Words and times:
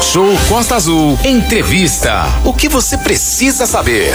Talk 0.00 0.12
Show 0.12 0.28
Costa 0.48 0.76
Azul. 0.76 1.18
Entrevista. 1.22 2.24
O 2.42 2.54
que 2.54 2.70
você 2.70 2.96
precisa 2.96 3.66
saber? 3.66 4.14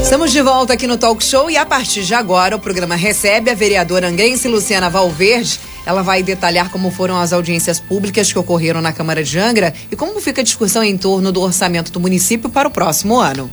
Estamos 0.00 0.30
de 0.30 0.40
volta 0.40 0.74
aqui 0.74 0.86
no 0.86 0.96
Talk 0.96 1.24
Show 1.24 1.50
e 1.50 1.56
a 1.56 1.66
partir 1.66 2.04
de 2.04 2.14
agora 2.14 2.54
o 2.54 2.60
programa 2.60 2.94
recebe 2.94 3.50
a 3.50 3.54
vereadora 3.54 4.06
angrense 4.06 4.46
Luciana 4.46 4.88
Valverde. 4.88 5.58
Ela 5.84 6.02
vai 6.02 6.22
detalhar 6.22 6.70
como 6.70 6.92
foram 6.92 7.18
as 7.18 7.32
audiências 7.32 7.80
públicas 7.80 8.32
que 8.32 8.38
ocorreram 8.38 8.80
na 8.80 8.92
Câmara 8.92 9.24
de 9.24 9.40
Angra 9.40 9.74
e 9.90 9.96
como 9.96 10.20
fica 10.20 10.40
a 10.40 10.44
discussão 10.44 10.84
em 10.84 10.96
torno 10.96 11.32
do 11.32 11.40
orçamento 11.40 11.90
do 11.90 11.98
município 11.98 12.48
para 12.48 12.68
o 12.68 12.70
próximo 12.70 13.18
ano. 13.18 13.50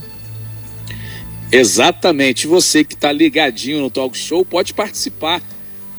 Exatamente. 1.51 2.45
Você 2.45 2.83
que 2.83 2.93
está 2.93 3.11
ligadinho 3.11 3.81
no 3.81 3.89
Talk 3.89 4.15
Show 4.15 4.45
pode 4.45 4.71
participar 4.71 5.41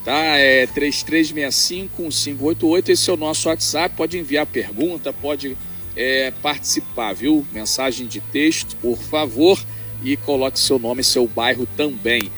tá? 0.05 0.37
É 0.37 0.67
3365-1588, 0.69 2.91
esse 2.91 3.11
é 3.11 3.13
o 3.13 3.17
nosso 3.17 3.49
WhatsApp, 3.49 3.97
pode 3.97 4.17
enviar 4.19 4.47
pergunta, 4.47 5.13
pode 5.13 5.57
é, 5.97 6.33
participar, 6.43 7.15
viu? 7.15 7.45
Mensagem 7.53 8.07
de 8.07 8.21
texto, 8.21 8.77
por 8.77 8.99
favor, 8.99 9.59
e 10.03 10.17
coloque 10.17 10.59
seu 10.59 10.79
nome 10.79 11.01
e 11.01 11.05
seu 11.05 11.27
bairro 11.27 11.67
também. 11.77 12.31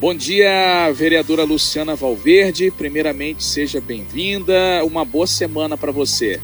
Bom 0.00 0.14
dia, 0.14 0.90
vereadora 0.92 1.44
Luciana 1.44 1.94
Valverde. 1.94 2.70
Primeiramente, 2.70 3.44
seja 3.44 3.82
bem-vinda. 3.82 4.82
Uma 4.82 5.04
boa 5.04 5.26
semana 5.26 5.76
para 5.76 5.92
você. 5.92 6.40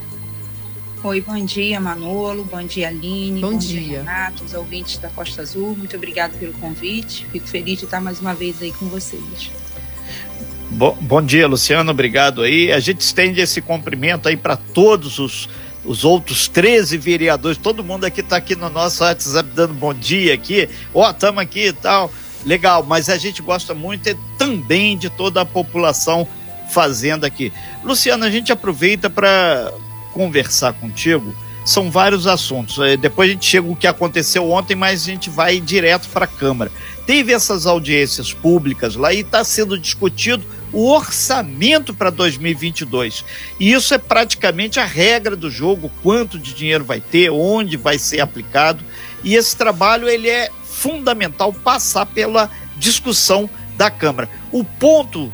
Oi, 1.02 1.20
bom 1.23 1.42
dia, 1.42 1.80
Manolo. 1.80 2.45
Bom 2.45 2.62
dia, 2.64 2.88
Aline. 2.88 3.40
Bom, 3.40 3.52
bom 3.52 3.59
dia. 3.59 3.80
dia, 3.80 3.98
Renato, 4.00 4.45
os 4.45 4.52
ouvintes 4.52 4.98
da 4.98 5.09
Costa 5.09 5.40
Azul. 5.40 5.74
Muito 5.74 5.96
obrigado 5.96 6.38
pelo 6.38 6.52
convite. 6.54 7.26
Fico 7.32 7.46
feliz 7.46 7.78
de 7.78 7.84
estar 7.84 8.00
mais 8.00 8.20
uma 8.20 8.34
vez 8.34 8.60
aí 8.60 8.73
com 8.73 8.86
vocês. 8.86 9.50
Bom, 10.70 10.96
bom 11.00 11.22
dia, 11.22 11.46
Luciano, 11.46 11.90
obrigado 11.90 12.42
aí. 12.42 12.72
A 12.72 12.80
gente 12.80 13.00
estende 13.00 13.40
esse 13.40 13.62
cumprimento 13.62 14.28
aí 14.28 14.36
para 14.36 14.56
todos 14.56 15.18
os, 15.18 15.48
os 15.84 16.04
outros 16.04 16.48
13 16.48 16.98
vereadores, 16.98 17.56
todo 17.56 17.84
mundo 17.84 18.04
aqui 18.04 18.20
está 18.20 18.36
aqui 18.36 18.56
no 18.56 18.68
nosso 18.68 19.02
WhatsApp 19.02 19.48
dando 19.54 19.73
bom 19.73 19.95
dia 19.95 20.34
aqui, 20.34 20.68
ó, 20.92 21.06
oh, 21.06 21.10
estamos 21.10 21.40
aqui 21.40 21.68
e 21.68 21.73
tal, 21.73 22.12
legal, 22.45 22.82
mas 22.82 23.08
a 23.08 23.16
gente 23.16 23.40
gosta 23.40 23.74
muito 23.74 24.14
também 24.36 24.98
de 24.98 25.08
toda 25.08 25.40
a 25.40 25.45
população 25.45 26.26
fazendo 26.68 27.24
aqui. 27.24 27.52
Luciano, 27.84 28.24
a 28.24 28.30
gente 28.30 28.51
aproveita 28.51 29.08
para 29.08 29.73
conversar 30.12 30.73
contigo, 30.73 31.32
são 31.64 31.90
vários 31.90 32.26
assuntos, 32.26 32.78
é, 32.80 32.96
depois 32.96 33.30
a 33.30 33.32
gente 33.32 33.46
chega 33.46 33.68
o 33.68 33.76
que 33.76 33.86
aconteceu 33.86 34.51
ontem, 34.51 34.74
mas 34.74 35.02
a 35.02 35.06
gente 35.06 35.30
vai 35.30 35.60
direto 35.60 36.08
para 36.08 36.24
a 36.24 36.28
Câmara. 36.28 36.73
Teve 37.06 37.32
essas 37.32 37.66
audiências 37.66 38.32
públicas 38.32 38.96
lá 38.96 39.12
e 39.12 39.20
está 39.20 39.45
sendo 39.45 39.78
discutido 39.78 40.45
o 40.72 40.90
orçamento 40.90 41.95
para 41.95 42.10
2022. 42.10 43.24
E 43.59 43.72
isso 43.72 43.95
é 43.95 43.98
praticamente 43.98 44.80
a 44.80 44.84
regra 44.84 45.36
do 45.36 45.50
jogo, 45.50 45.90
quanto 46.02 46.38
de 46.38 46.54
dinheiro 46.54 46.84
vai 46.84 47.00
ter, 47.00 47.30
onde 47.30 47.76
vai 47.76 47.98
ser 47.98 48.20
aplicado. 48.20 48.84
E 49.23 49.34
esse 49.34 49.56
trabalho 49.56 50.08
ele 50.08 50.28
é 50.28 50.50
fundamental 50.64 51.52
passar 51.52 52.06
pela 52.06 52.50
discussão 52.76 53.48
da 53.76 53.90
Câmara. 53.90 54.28
O 54.52 54.64
ponto 54.64 55.32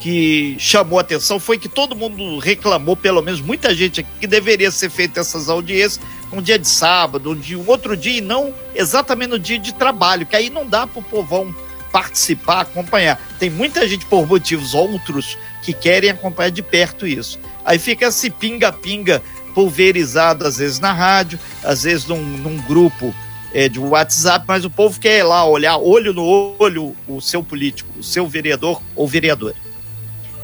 que 0.00 0.56
chamou 0.58 0.98
atenção 0.98 1.40
foi 1.40 1.58
que 1.58 1.68
todo 1.68 1.96
mundo 1.96 2.38
reclamou, 2.38 2.94
pelo 2.94 3.22
menos 3.22 3.40
muita 3.40 3.74
gente 3.74 4.00
aqui, 4.00 4.10
que 4.20 4.26
deveria 4.26 4.70
ser 4.70 4.90
feita 4.90 5.20
essas 5.20 5.48
audiências 5.48 6.00
um 6.32 6.42
dia 6.42 6.58
de 6.58 6.68
sábado, 6.68 7.30
um, 7.30 7.36
dia, 7.36 7.58
um 7.58 7.64
outro 7.66 7.96
dia, 7.96 8.18
e 8.18 8.20
não 8.20 8.52
exatamente 8.74 9.30
no 9.30 9.38
dia 9.38 9.58
de 9.58 9.72
trabalho, 9.72 10.26
que 10.26 10.36
aí 10.36 10.50
não 10.50 10.66
dá 10.66 10.86
para 10.86 11.00
o 11.00 11.02
povão 11.02 11.54
participar, 11.94 12.62
acompanhar. 12.62 13.20
Tem 13.38 13.48
muita 13.48 13.86
gente 13.86 14.04
por 14.06 14.26
motivos 14.26 14.74
outros 14.74 15.38
que 15.62 15.72
querem 15.72 16.10
acompanhar 16.10 16.50
de 16.50 16.60
perto 16.60 17.06
isso. 17.06 17.38
Aí 17.64 17.78
fica 17.78 18.06
esse 18.06 18.30
pinga-pinga 18.30 19.22
pulverizado, 19.54 20.44
às 20.44 20.56
vezes 20.56 20.80
na 20.80 20.92
rádio, 20.92 21.38
às 21.62 21.84
vezes 21.84 22.04
num, 22.04 22.20
num 22.20 22.56
grupo 22.62 23.14
é, 23.52 23.68
de 23.68 23.78
WhatsApp, 23.78 24.44
mas 24.48 24.64
o 24.64 24.70
povo 24.70 24.98
quer 24.98 25.20
ir 25.20 25.22
lá 25.22 25.46
olhar 25.46 25.76
olho 25.76 26.12
no 26.12 26.56
olho 26.58 26.96
o 27.06 27.20
seu 27.20 27.44
político, 27.44 27.88
o 27.96 28.02
seu 28.02 28.26
vereador 28.26 28.82
ou 28.96 29.06
vereadora. 29.06 29.54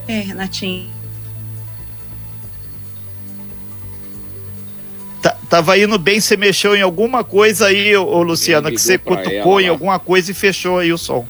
É, 0.06 0.20
Renatinho. 0.20 0.88
Tá, 5.20 5.36
tava 5.48 5.76
indo 5.76 5.98
bem, 5.98 6.20
você 6.20 6.36
mexeu 6.36 6.76
em 6.76 6.82
alguma 6.82 7.24
coisa 7.24 7.66
aí, 7.66 7.96
ô, 7.96 8.22
Luciana, 8.22 8.70
que 8.70 8.78
você 8.78 8.96
cutucou 8.96 9.58
ela, 9.58 9.62
em 9.62 9.68
alguma 9.68 9.98
coisa 9.98 10.30
e 10.30 10.34
fechou 10.34 10.78
aí 10.78 10.92
o 10.92 10.96
som. 10.96 11.26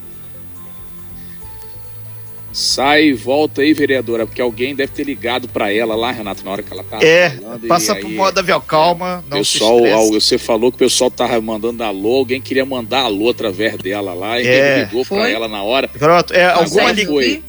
Sai 2.53 3.05
e 3.05 3.13
volta 3.13 3.63
aí, 3.63 3.73
vereadora, 3.73 4.27
porque 4.27 4.43
alguém 4.43 4.75
deve 4.75 4.93
ter 4.93 5.05
ligado 5.05 5.49
para 5.49 5.73
ela 5.73 5.95
lá, 5.95 6.11
Renato, 6.11 6.45
na 6.45 6.51
hora 6.51 6.63
que 6.63 6.73
ela 6.73 6.83
tá 6.83 6.99
É, 7.01 7.31
falando, 7.31 7.67
passa 7.69 7.95
por 7.95 8.11
modo 8.11 8.39
avião, 8.39 8.61
calma, 8.61 9.25
não 9.29 9.39
pessoal, 9.39 9.79
Você 10.11 10.37
falou 10.37 10.73
que 10.73 10.77
o 10.77 10.79
pessoal 10.79 11.13
tava 11.13 11.41
mandando 11.41 11.85
alô, 11.85 12.17
alguém 12.17 12.41
queria 12.41 12.67
mandar 12.67 13.03
alô 13.03 13.31
através 13.31 13.77
dela 13.77 14.13
lá, 14.15 14.41
e 14.41 14.47
é. 14.49 14.81
ligou 14.81 15.07
para 15.07 15.29
ela 15.29 15.47
na 15.47 15.63
hora. 15.63 15.87
Pronto, 15.87 16.35
é, 16.35 16.45
alguma 16.47 16.91
ligou. 16.91 17.23
Sim, 17.23 17.43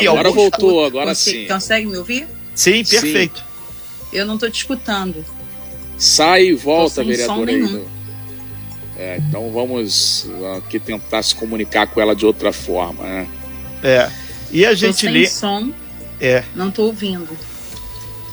então, 0.00 0.12
agora 0.12 0.30
voltou, 0.30 0.84
agora 0.84 1.14
sim. 1.14 1.46
Consegue 1.46 1.86
me 1.86 1.96
ouvir? 1.96 2.26
Sim, 2.54 2.84
perfeito. 2.84 3.38
Sim. 3.38 3.44
Eu 4.12 4.26
não 4.26 4.36
tô 4.36 4.48
te 4.50 4.58
escutando. 4.58 5.24
Sai 5.96 6.48
e 6.48 6.54
volta, 6.54 7.02
vereadora. 7.02 7.50
Aí, 7.50 7.82
é, 8.98 9.16
então 9.16 9.50
vamos 9.50 10.28
aqui 10.58 10.78
tentar 10.78 11.22
se 11.22 11.34
comunicar 11.34 11.86
com 11.86 12.00
ela 12.00 12.14
de 12.14 12.26
outra 12.26 12.52
forma, 12.52 13.02
né? 13.02 13.26
É. 13.82 14.21
E 14.52 14.66
a 14.66 14.74
gente 14.74 15.08
lê. 15.08 15.26
som. 15.26 15.72
É. 16.20 16.44
Não 16.54 16.68
estou 16.68 16.86
ouvindo. 16.86 17.28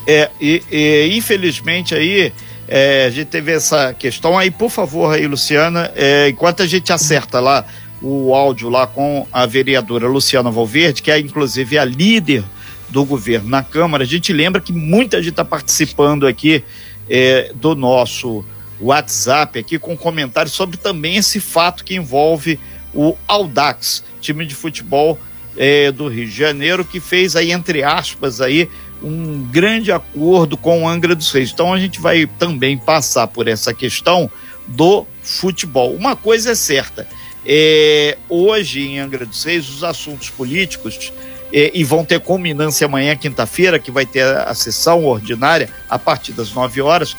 É, 0.05 0.29
e, 0.39 0.61
e 0.71 1.17
infelizmente 1.17 1.95
aí 1.95 2.33
é, 2.67 3.05
a 3.05 3.09
gente 3.09 3.29
teve 3.29 3.51
essa 3.51 3.93
questão 3.95 4.37
aí, 4.37 4.51
por 4.51 4.69
favor, 4.69 5.11
aí, 5.11 5.25
Luciana, 5.25 5.91
é, 5.95 6.29
enquanto 6.29 6.61
a 6.61 6.67
gente 6.67 6.93
acerta 6.93 7.39
lá 7.39 7.65
o 7.99 8.33
áudio 8.33 8.69
lá 8.69 8.85
com 8.85 9.27
a 9.31 9.47
vereadora 9.47 10.07
Luciana 10.07 10.51
Valverde, 10.51 11.01
que 11.01 11.09
é 11.09 11.19
inclusive 11.19 11.79
a 11.79 11.85
líder 11.85 12.43
do 12.87 13.03
governo 13.03 13.49
na 13.49 13.63
Câmara, 13.63 14.03
a 14.03 14.07
gente 14.07 14.31
lembra 14.31 14.61
que 14.61 14.71
muita 14.71 15.17
gente 15.17 15.31
está 15.31 15.43
participando 15.43 16.27
aqui 16.27 16.63
é, 17.09 17.51
do 17.55 17.75
nosso 17.75 18.45
WhatsApp 18.79 19.57
aqui 19.59 19.79
com 19.79 19.97
comentários 19.97 20.53
sobre 20.53 20.77
também 20.77 21.17
esse 21.17 21.39
fato 21.39 21.83
que 21.83 21.95
envolve 21.95 22.59
o 22.93 23.15
Audax, 23.27 24.03
time 24.21 24.45
de 24.45 24.53
futebol 24.53 25.19
é, 25.59 25.91
do 25.91 26.07
Rio 26.07 26.25
de 26.25 26.31
Janeiro, 26.31 26.85
que 26.85 27.01
fez 27.01 27.35
aí, 27.35 27.51
entre 27.51 27.83
aspas, 27.83 28.39
aí, 28.39 28.69
um 29.03 29.43
grande 29.51 29.91
acordo 29.91 30.55
com 30.55 30.83
o 30.83 30.87
Angra 30.87 31.13
dos 31.13 31.29
Reis. 31.31 31.51
Então 31.51 31.73
a 31.73 31.79
gente 31.79 31.99
vai 31.99 32.25
também 32.25 32.77
passar 32.77 33.27
por 33.27 33.45
essa 33.49 33.73
questão 33.73 34.31
do 34.65 35.05
futebol. 35.21 35.93
Uma 35.93 36.15
coisa 36.15 36.51
é 36.51 36.55
certa, 36.55 37.05
é, 37.45 38.17
hoje 38.29 38.81
em 38.81 38.99
Angra 38.99 39.25
dos 39.25 39.43
Reis, 39.43 39.67
os 39.67 39.83
assuntos 39.83 40.29
políticos 40.29 41.11
e, 41.51 41.71
e 41.73 41.83
vão 41.83 42.05
ter 42.05 42.21
culminância 42.21 42.85
amanhã, 42.85 43.15
quinta-feira, 43.15 43.79
que 43.79 43.91
vai 43.91 44.05
ter 44.05 44.23
a, 44.23 44.43
a 44.43 44.53
sessão 44.53 45.05
ordinária 45.05 45.69
a 45.89 45.99
partir 45.99 46.31
das 46.31 46.53
9 46.53 46.81
horas, 46.81 47.17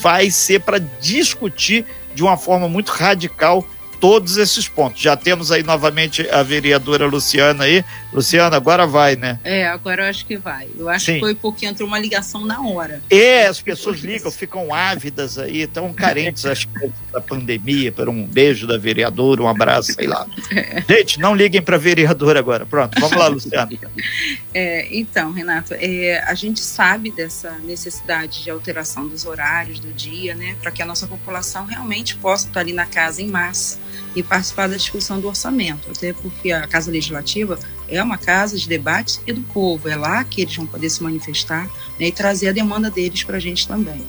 vai 0.00 0.30
ser 0.30 0.60
para 0.60 0.78
discutir 0.78 1.84
de 2.14 2.22
uma 2.22 2.36
forma 2.36 2.66
muito 2.66 2.90
radical 2.92 3.66
todos 4.00 4.36
esses 4.36 4.68
pontos. 4.68 5.00
Já 5.00 5.16
temos 5.16 5.50
aí 5.50 5.62
novamente 5.62 6.28
a 6.30 6.42
vereadora 6.42 7.06
Luciana 7.06 7.64
aí. 7.64 7.84
Luciana, 8.12 8.56
agora 8.56 8.86
vai, 8.86 9.16
né? 9.16 9.38
É, 9.42 9.66
agora 9.66 10.04
eu 10.04 10.10
acho 10.10 10.26
que 10.26 10.36
vai. 10.36 10.68
Eu 10.78 10.88
acho 10.88 11.06
Sim. 11.06 11.14
que 11.14 11.20
foi 11.20 11.34
porque 11.34 11.66
entrou 11.66 11.88
uma 11.88 11.98
ligação 11.98 12.44
na 12.44 12.60
hora. 12.60 13.02
É, 13.10 13.46
as 13.46 13.60
pessoas 13.60 14.00
ligam, 14.00 14.30
ficam 14.30 14.72
ávidas 14.72 15.38
aí, 15.38 15.66
tão 15.66 15.92
carentes, 15.92 16.44
acho 16.46 16.68
que 16.68 16.92
da 17.12 17.20
pandemia, 17.20 17.92
por 17.92 18.08
um 18.08 18.24
beijo 18.24 18.66
da 18.66 18.76
vereadora, 18.76 19.42
um 19.42 19.48
abraço, 19.48 19.92
sei 19.92 20.06
lá. 20.06 20.26
É. 20.54 20.82
Gente, 20.88 21.20
não 21.20 21.34
liguem 21.34 21.62
para 21.62 21.76
a 21.76 21.78
vereadora 21.78 22.38
agora. 22.38 22.66
Pronto, 22.66 23.00
vamos 23.00 23.16
lá, 23.16 23.28
Luciana. 23.28 23.70
É, 24.52 24.86
então, 24.96 25.32
Renato, 25.32 25.74
é, 25.74 26.22
a 26.24 26.34
gente 26.34 26.60
sabe 26.60 27.10
dessa 27.10 27.58
necessidade 27.58 28.44
de 28.44 28.50
alteração 28.50 29.08
dos 29.08 29.26
horários 29.26 29.80
do 29.80 29.92
dia, 29.92 30.34
né, 30.34 30.56
para 30.62 30.70
que 30.70 30.80
a 30.80 30.86
nossa 30.86 31.08
população 31.08 31.66
realmente 31.66 32.14
possa 32.16 32.46
estar 32.46 32.60
ali 32.60 32.72
na 32.72 32.86
casa 32.86 33.20
em 33.20 33.26
massa 33.26 33.80
e 34.14 34.22
participar 34.22 34.68
da 34.68 34.76
discussão 34.76 35.20
do 35.20 35.26
orçamento, 35.26 35.90
até 35.90 36.12
porque 36.12 36.52
a 36.52 36.66
Casa 36.66 36.90
Legislativa 36.90 37.58
é 37.88 38.02
uma 38.02 38.16
casa 38.16 38.56
de 38.56 38.68
debate 38.68 39.20
e 39.26 39.32
do 39.32 39.40
povo, 39.40 39.88
é 39.88 39.96
lá 39.96 40.22
que 40.24 40.42
eles 40.42 40.56
vão 40.56 40.66
poder 40.66 40.88
se 40.88 41.02
manifestar 41.02 41.66
né, 41.98 42.06
e 42.06 42.12
trazer 42.12 42.48
a 42.48 42.52
demanda 42.52 42.90
deles 42.90 43.24
para 43.24 43.36
a 43.36 43.40
gente 43.40 43.66
também. 43.66 44.02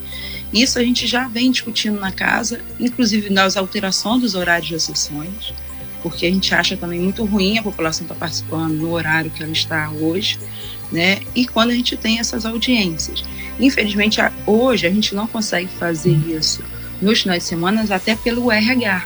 Isso 0.53 0.79
a 0.79 0.83
gente 0.83 1.07
já 1.07 1.27
vem 1.27 1.51
discutindo 1.51 1.99
na 1.99 2.11
casa, 2.11 2.61
inclusive 2.79 3.29
nas 3.29 3.57
alterações 3.57 4.21
dos 4.21 4.35
horários 4.35 4.71
das 4.71 4.83
sessões, 4.83 5.53
porque 6.01 6.27
a 6.27 6.31
gente 6.31 6.53
acha 6.53 6.77
também 6.77 6.99
muito 6.99 7.25
ruim 7.25 7.57
a 7.57 7.63
população 7.63 8.03
estar 8.03 8.13
tá 8.13 8.19
participando 8.19 8.75
no 8.75 8.91
horário 8.91 9.31
que 9.31 9.41
ela 9.41 9.51
está 9.51 9.89
hoje, 9.89 10.39
né? 10.91 11.19
E 11.35 11.47
quando 11.47 11.71
a 11.71 11.73
gente 11.73 11.97
tem 11.97 12.19
essas 12.19 12.45
audiências. 12.45 13.23
Infelizmente, 13.59 14.19
hoje 14.45 14.85
a 14.85 14.91
gente 14.91 15.15
não 15.15 15.25
consegue 15.25 15.69
fazer 15.79 16.15
isso 16.29 16.63
nos 17.01 17.21
finais 17.21 17.43
de 17.43 17.49
semana, 17.49 17.85
até 17.89 18.15
pelo 18.15 18.51
RH, 18.51 19.05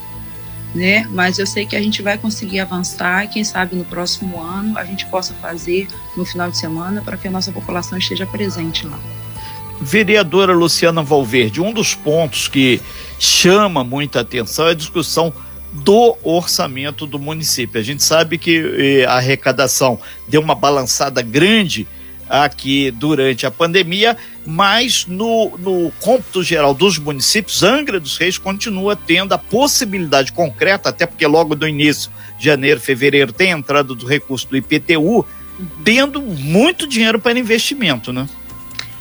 né? 0.74 1.08
Mas 1.12 1.40
eu 1.40 1.48
sei 1.48 1.66
que 1.66 1.76
a 1.76 1.82
gente 1.82 2.02
vai 2.02 2.18
conseguir 2.18 2.60
avançar 2.60 3.28
quem 3.28 3.44
sabe 3.44 3.76
no 3.76 3.84
próximo 3.84 4.42
ano 4.42 4.78
a 4.78 4.84
gente 4.84 5.06
possa 5.08 5.34
fazer 5.36 5.88
no 6.16 6.26
final 6.26 6.50
de 6.50 6.58
semana 6.58 7.02
para 7.02 7.18
que 7.18 7.28
a 7.28 7.32
nossa 7.32 7.52
população 7.52 7.98
esteja 7.98 8.26
presente 8.26 8.86
lá. 8.86 9.00
Vereadora 9.82 10.54
Luciana 10.54 11.02
Valverde, 11.02 11.62
um 11.62 11.72
dos 11.72 11.96
pontos 11.96 12.48
que 12.48 12.82
chama 13.18 13.84
muita 13.84 14.20
atenção 14.20 14.68
é 14.68 14.72
a 14.72 14.76
discussão 14.76 15.34
do 15.72 16.18
orçamento 16.24 17.06
do 17.06 17.20
município. 17.20 17.80
A 17.80 17.84
gente 17.84 18.04
sabe 18.04 18.38
que 18.38 18.58
eh, 18.78 19.06
a 19.06 19.14
arrecadação 19.14 20.00
deu 20.28 20.42
uma 20.42 20.56
balançada 20.56 21.22
grande 21.22 21.88
aqui 22.30 22.92
durante 22.92 23.46
a 23.48 23.52
pandemia, 23.52 24.16
mas 24.46 25.06
no, 25.08 25.58
no 25.58 25.92
cômputo 26.00 26.44
geral 26.44 26.74
dos 26.74 27.00
municípios, 27.00 27.64
Angra 27.64 28.00
dos 28.00 28.18
Reis 28.18 28.38
continua 28.38 28.96
tendo 28.96 29.34
a 29.34 29.38
possibilidade 29.38 30.32
concreta, 30.32 30.90
até 30.90 31.08
porque 31.08 31.26
logo 31.26 31.56
do 31.56 31.68
início, 31.68 32.12
janeiro, 32.40 32.80
fevereiro, 32.80 33.34
tem 33.34 33.52
a 33.52 33.58
entrada 33.58 33.96
do 33.96 34.06
recurso 34.06 34.48
do 34.48 34.56
IPTU, 34.56 35.26
tendo 35.84 36.22
muito 36.22 36.88
dinheiro 36.88 37.20
para 37.20 37.38
investimento, 37.38 38.14
né? 38.14 38.30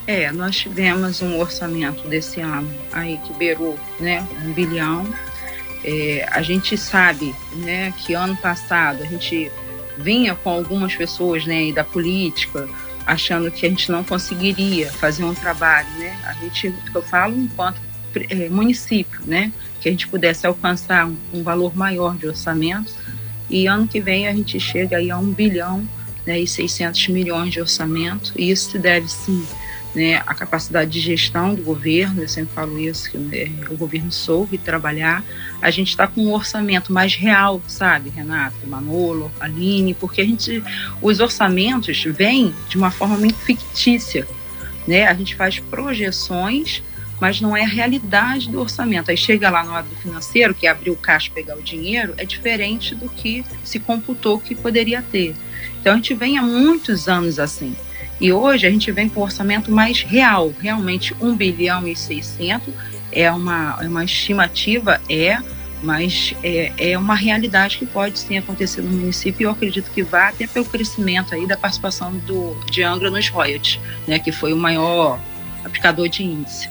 É, 0.06 0.32
nós 0.32 0.56
tivemos 0.56 1.20
um 1.20 1.38
orçamento 1.38 2.08
desse 2.08 2.40
ano 2.40 2.70
aí 2.90 3.20
que 3.26 3.32
beirou 3.34 3.78
né, 4.00 4.26
um 4.42 4.52
bilhão. 4.54 5.06
É, 5.84 6.26
a 6.30 6.40
gente 6.40 6.78
sabe 6.78 7.34
né, 7.56 7.92
que 7.98 8.14
ano 8.14 8.34
passado 8.38 9.02
a 9.02 9.06
gente 9.06 9.52
vinha 9.98 10.34
com 10.34 10.48
algumas 10.48 10.94
pessoas 10.94 11.44
né, 11.44 11.70
da 11.72 11.84
política 11.84 12.66
achando 13.08 13.50
que 13.50 13.64
a 13.64 13.70
gente 13.70 13.90
não 13.90 14.04
conseguiria 14.04 14.92
fazer 14.92 15.24
um 15.24 15.34
trabalho, 15.34 15.88
né? 15.98 16.14
A 16.24 16.34
gente, 16.34 16.74
eu 16.94 17.02
falo 17.02 17.34
enquanto 17.40 17.80
é, 18.28 18.50
município, 18.50 19.22
né? 19.24 19.50
Que 19.80 19.88
a 19.88 19.90
gente 19.90 20.06
pudesse 20.06 20.46
alcançar 20.46 21.06
um, 21.06 21.16
um, 21.32 21.42
valor 21.42 21.74
maior 21.74 22.14
de 22.18 22.26
orçamento 22.26 22.94
e 23.48 23.66
ano 23.66 23.88
que 23.88 23.98
vem 23.98 24.28
a 24.28 24.34
gente 24.34 24.60
chega 24.60 24.98
aí 24.98 25.10
a 25.10 25.16
um 25.16 25.32
bilhão 25.32 25.88
né, 26.26 26.38
e 26.38 26.46
600 26.46 27.08
milhões 27.08 27.50
de 27.50 27.62
orçamento 27.62 28.34
e 28.36 28.50
isso 28.50 28.72
se 28.72 28.78
deve 28.78 29.08
sim 29.08 29.42
né, 29.94 30.22
a 30.26 30.34
capacidade 30.34 30.90
de 30.90 31.00
gestão 31.00 31.54
do 31.54 31.62
governo, 31.62 32.22
eu 32.22 32.28
sempre 32.28 32.54
falo 32.54 32.78
isso, 32.78 33.10
que 33.10 33.18
né, 33.18 33.50
o 33.70 33.76
governo 33.76 34.12
soube 34.12 34.58
trabalhar. 34.58 35.24
A 35.60 35.70
gente 35.70 35.88
está 35.88 36.06
com 36.06 36.22
um 36.22 36.32
orçamento 36.32 36.92
mais 36.92 37.14
real, 37.14 37.60
sabe, 37.66 38.10
Renato, 38.10 38.66
Manolo, 38.66 39.32
Aline, 39.40 39.94
porque 39.94 40.20
a 40.20 40.24
gente, 40.24 40.62
os 41.00 41.20
orçamentos 41.20 42.04
vêm 42.04 42.54
de 42.68 42.76
uma 42.76 42.90
forma 42.90 43.16
muito 43.16 43.38
fictícia. 43.38 44.26
Né? 44.86 45.06
A 45.06 45.14
gente 45.14 45.34
faz 45.34 45.58
projeções, 45.58 46.82
mas 47.20 47.40
não 47.40 47.56
é 47.56 47.64
a 47.64 47.68
realidade 47.68 48.48
do 48.48 48.60
orçamento. 48.60 49.10
Aí 49.10 49.16
chega 49.16 49.50
lá 49.50 49.64
no 49.64 49.72
lado 49.72 49.88
do 49.88 49.96
financeiro, 49.96 50.54
que 50.54 50.66
é 50.66 50.70
abrir 50.70 50.90
o 50.90 50.96
caixa 50.96 51.28
e 51.28 51.32
pegar 51.32 51.56
o 51.56 51.62
dinheiro, 51.62 52.14
é 52.16 52.24
diferente 52.24 52.94
do 52.94 53.08
que 53.08 53.44
se 53.64 53.80
computou 53.80 54.38
que 54.38 54.54
poderia 54.54 55.02
ter. 55.02 55.34
Então 55.80 55.94
a 55.94 55.96
gente 55.96 56.14
vem 56.14 56.38
há 56.38 56.42
muitos 56.42 57.08
anos 57.08 57.38
assim. 57.38 57.74
E 58.20 58.32
hoje 58.32 58.66
a 58.66 58.70
gente 58.70 58.90
vem 58.90 59.08
com 59.08 59.20
um 59.20 59.22
orçamento 59.24 59.70
mais 59.70 60.02
real, 60.02 60.52
realmente 60.58 61.14
1 61.20 61.36
bilhão 61.36 61.86
e 61.86 61.94
600 61.94 62.74
é 63.12 63.30
uma, 63.30 63.78
é 63.80 63.88
uma 63.88 64.04
estimativa, 64.04 65.00
é, 65.08 65.38
mas 65.82 66.34
é, 66.42 66.72
é 66.76 66.98
uma 66.98 67.14
realidade 67.14 67.78
que 67.78 67.86
pode 67.86 68.18
sim 68.18 68.36
acontecer 68.36 68.82
no 68.82 68.90
município 68.90 69.42
e 69.42 69.44
eu 69.44 69.50
acredito 69.50 69.90
que 69.90 70.02
vai 70.02 70.28
até 70.28 70.46
pelo 70.46 70.64
crescimento 70.64 71.34
aí 71.34 71.46
da 71.46 71.56
participação 71.56 72.12
do, 72.18 72.56
de 72.70 72.82
Angra 72.82 73.10
nos 73.10 73.28
royalties, 73.28 73.80
né, 74.06 74.18
que 74.18 74.32
foi 74.32 74.52
o 74.52 74.56
maior 74.56 75.18
aplicador 75.64 76.08
de 76.08 76.22
índice. 76.22 76.68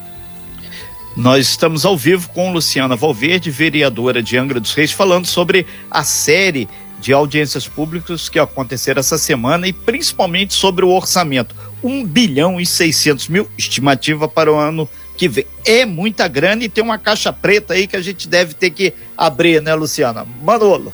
Nós 1.16 1.50
estamos 1.50 1.84
ao 1.84 1.98
vivo 1.98 2.30
com 2.30 2.52
Luciana 2.52 2.96
Valverde, 2.96 3.50
vereadora 3.50 4.22
de 4.22 4.38
Angra 4.38 4.60
dos 4.60 4.74
Reis, 4.76 4.92
falando 4.92 5.26
sobre 5.26 5.66
a 5.90 6.04
série 6.04 6.70
de 7.00 7.14
audiências 7.14 7.68
públicas 7.68 8.30
que 8.30 8.40
aconteceram 8.40 9.00
essa 9.00 9.18
semana 9.18 9.68
e 9.68 9.74
principalmente 9.74 10.54
sobre 10.54 10.84
o 10.84 10.90
orçamento. 10.90 11.56
1 11.84 12.06
bilhão 12.06 12.60
e 12.60 12.66
600 12.66 13.28
mil, 13.28 13.48
estimativa 13.58 14.28
para 14.28 14.52
o 14.52 14.56
ano 14.56 14.90
que 15.16 15.28
vem. 15.28 15.46
É 15.66 15.86
muita 15.86 16.28
grana 16.28 16.64
e 16.64 16.70
tem 16.70 16.84
uma 16.84 16.98
caixa 16.98 17.32
preta 17.32 17.74
aí 17.74 17.88
que 17.88 17.96
a 17.96 18.02
gente 18.02 18.28
deve 18.28 18.54
ter 18.54 18.72
que 18.72 18.94
abrir, 19.16 19.62
né, 19.62 19.74
Luciana? 19.74 20.26
Manolo. 20.44 20.94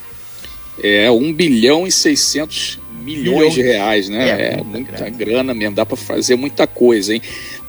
É, 0.82 1.10
1 1.10 1.34
bilhão 1.34 1.86
e 1.86 1.92
600 1.92 2.80
milhões 3.04 3.54
de 3.54 3.62
reais, 3.62 4.10
né? 4.10 4.30
É, 4.30 4.54
é 4.54 4.64
muita, 4.64 4.92
grana. 4.92 5.10
grana 5.10 5.54
mesmo, 5.54 5.76
dá 5.76 5.86
para 5.86 5.98
fazer 5.98 6.36
muita 6.36 6.66
coisa, 6.66 7.14
hein? 7.14 7.22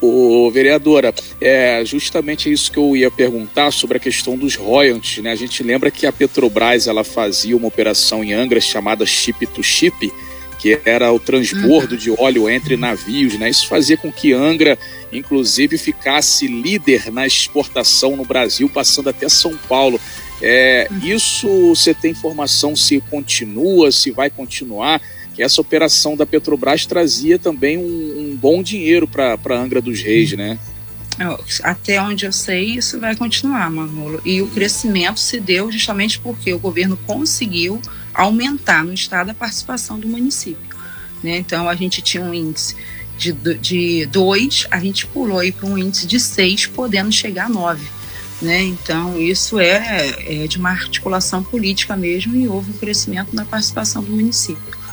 Ô, 0.07 0.51
vereadora, 0.51 1.15
é 1.41 1.83
justamente 1.85 2.53
isso 2.53 2.71
que 2.71 2.79
eu 2.79 2.95
ia 2.95 3.11
perguntar 3.11 3.71
sobre 3.71 3.97
a 3.97 4.01
questão 4.01 4.37
dos 4.37 4.55
royalties, 4.55 5.23
né? 5.23 5.33
A 5.33 5.37
gente 5.37 5.63
lembra 5.63 5.91
que 5.91 6.07
a 6.07 6.13
Petrobras 6.13 6.87
ela 6.87 7.03
fazia 7.03 7.57
uma 7.57 7.69
operação 7.69 8.23
em 8.23 8.35
Angra 8.35 8.61
chamada 8.61 9.07
chip 9.07 9.47
to 9.47 9.63
chip, 9.63 10.13
que 10.59 10.79
era 10.85 11.11
o 11.11 11.19
transbordo 11.19 11.95
uhum. 11.95 12.01
de 12.01 12.11
óleo 12.11 12.51
entre 12.51 12.77
navios, 12.77 13.39
né? 13.39 13.49
Isso 13.49 13.67
fazia 13.67 13.97
com 13.97 14.13
que 14.13 14.33
Angra, 14.35 14.79
inclusive, 15.11 15.79
ficasse 15.79 16.47
líder 16.47 17.11
na 17.11 17.27
exportação 17.27 18.15
no 18.15 18.25
Brasil, 18.25 18.69
passando 18.69 19.09
até 19.09 19.27
São 19.29 19.57
Paulo. 19.69 19.99
É, 20.43 20.87
uhum. 20.91 20.99
Isso 21.03 21.49
você 21.69 21.95
tem 21.95 22.11
informação 22.11 22.77
se 22.77 23.01
continua, 23.11 23.91
se 23.91 24.11
vai 24.11 24.29
continuar? 24.29 25.01
Que 25.35 25.43
essa 25.43 25.61
operação 25.61 26.17
da 26.17 26.25
Petrobras 26.25 26.87
trazia 26.87 27.39
também 27.39 27.77
um, 27.77 27.83
um 28.33 28.37
bom 28.37 28.63
dinheiro 28.63 29.09
para 29.09 29.59
Angra 29.59 29.83
dos 29.83 30.01
Reis, 30.01 30.33
né? 30.33 30.59
Até 31.63 32.01
onde 32.03 32.27
eu 32.27 32.33
sei, 32.33 32.77
isso 32.77 32.99
vai 32.99 33.15
continuar, 33.15 33.71
Manolo. 33.71 34.21
E 34.25 34.43
o 34.43 34.49
crescimento 34.49 35.21
se 35.21 35.39
deu 35.39 35.71
justamente 35.71 36.19
porque 36.19 36.53
o 36.53 36.59
governo 36.59 36.97
conseguiu 37.07 37.81
aumentar 38.13 38.85
no 38.85 38.93
estado 38.93 39.31
a 39.31 39.35
participação 39.35 39.99
do 39.99 40.09
município. 40.09 40.77
Né? 41.23 41.39
Então, 41.39 41.69
a 41.69 41.75
gente 41.75 42.03
tinha 42.03 42.23
um 42.23 42.35
índice 42.35 42.77
de 43.17 44.07
2, 44.07 44.67
a 44.71 44.79
gente 44.81 45.07
pulou 45.07 45.41
para 45.53 45.67
um 45.67 45.79
índice 45.79 46.07
de 46.07 46.19
6, 46.19 46.67
podendo 46.67 47.13
chegar 47.13 47.47
a 47.47 47.49
9. 47.49 47.87
Né? 48.43 48.63
Então, 48.63 49.21
isso 49.21 49.61
é, 49.61 50.43
é 50.43 50.47
de 50.49 50.59
uma 50.59 50.71
articulação 50.71 51.45
política 51.45 51.97
mesmo 51.97 52.35
e 52.37 52.49
houve 52.49 52.73
um 52.73 52.75
crescimento 52.77 53.35
na 53.35 53.45
participação 53.45 54.03
do 54.03 54.11
município. 54.11 54.84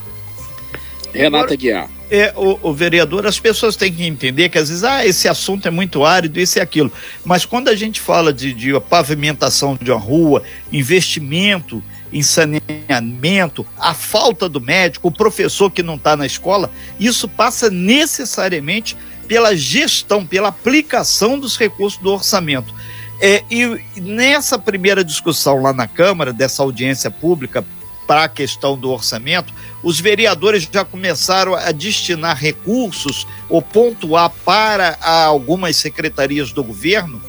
Renata 1.14 1.56
Guiar. 1.56 1.90
É, 2.10 2.34
o, 2.36 2.60
o, 2.70 2.74
vereador, 2.74 3.26
as 3.26 3.40
pessoas 3.40 3.76
têm 3.76 3.92
que 3.92 4.06
entender 4.06 4.50
que 4.50 4.58
às 4.58 4.68
vezes, 4.68 4.84
ah, 4.84 5.06
esse 5.06 5.28
assunto 5.28 5.68
é 5.68 5.72
muito 5.72 6.04
árido, 6.04 6.40
isso 6.40 6.60
e 6.60 6.62
aquilo. 6.62 6.92
Mas 7.24 7.46
quando 7.46 7.70
a 7.70 7.76
gente 7.76 8.02
fala 8.02 8.34
de, 8.34 8.54
de 8.54 8.78
pavimentação 8.82 9.78
de 9.82 9.92
uma 9.92 10.00
rua, 10.00 10.44
investimento 10.72 11.82
em 12.12 12.22
saneamento, 12.22 13.66
a 13.80 13.94
falta 13.94 14.50
do 14.50 14.60
médico, 14.60 15.08
o 15.08 15.12
professor 15.12 15.72
que 15.72 15.82
não 15.82 15.96
está 15.96 16.18
na 16.18 16.26
escola, 16.26 16.70
isso 17.00 17.30
passa 17.30 17.70
necessariamente 17.70 18.98
pela 19.28 19.56
gestão, 19.56 20.26
pela 20.26 20.50
aplicação 20.50 21.40
dos 21.40 21.58
recursos 21.58 22.02
do 22.02 22.12
orçamento. 22.12 22.76
É, 23.22 23.44
e 23.50 23.80
nessa 24.02 24.58
primeira 24.58 25.04
discussão 25.04 25.62
lá 25.62 25.72
na 25.72 25.88
Câmara, 25.88 26.34
dessa 26.34 26.64
audiência 26.64 27.10
pública 27.10 27.64
para 28.12 28.26
a 28.26 28.28
questão 28.28 28.78
do 28.78 28.92
orçamento, 28.92 29.54
os 29.82 29.98
vereadores 29.98 30.68
já 30.70 30.84
começaram 30.84 31.56
a 31.56 31.72
destinar 31.72 32.36
recursos 32.36 33.26
ou 33.48 33.62
pontuar 33.62 34.30
para 34.44 34.98
algumas 35.02 35.78
secretarias 35.78 36.52
do 36.52 36.62
governo? 36.62 37.24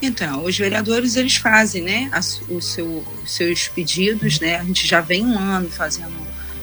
Então, 0.00 0.46
os 0.46 0.56
vereadores 0.56 1.14
eles 1.14 1.36
fazem, 1.36 1.82
né, 1.82 2.10
o 2.48 2.58
seu, 2.58 3.04
os 3.22 3.30
seus 3.30 3.68
pedidos, 3.68 4.40
né? 4.40 4.56
A 4.56 4.64
gente 4.64 4.86
já 4.86 5.02
vem 5.02 5.26
um 5.26 5.38
ano 5.38 5.68
fazendo 5.68 6.16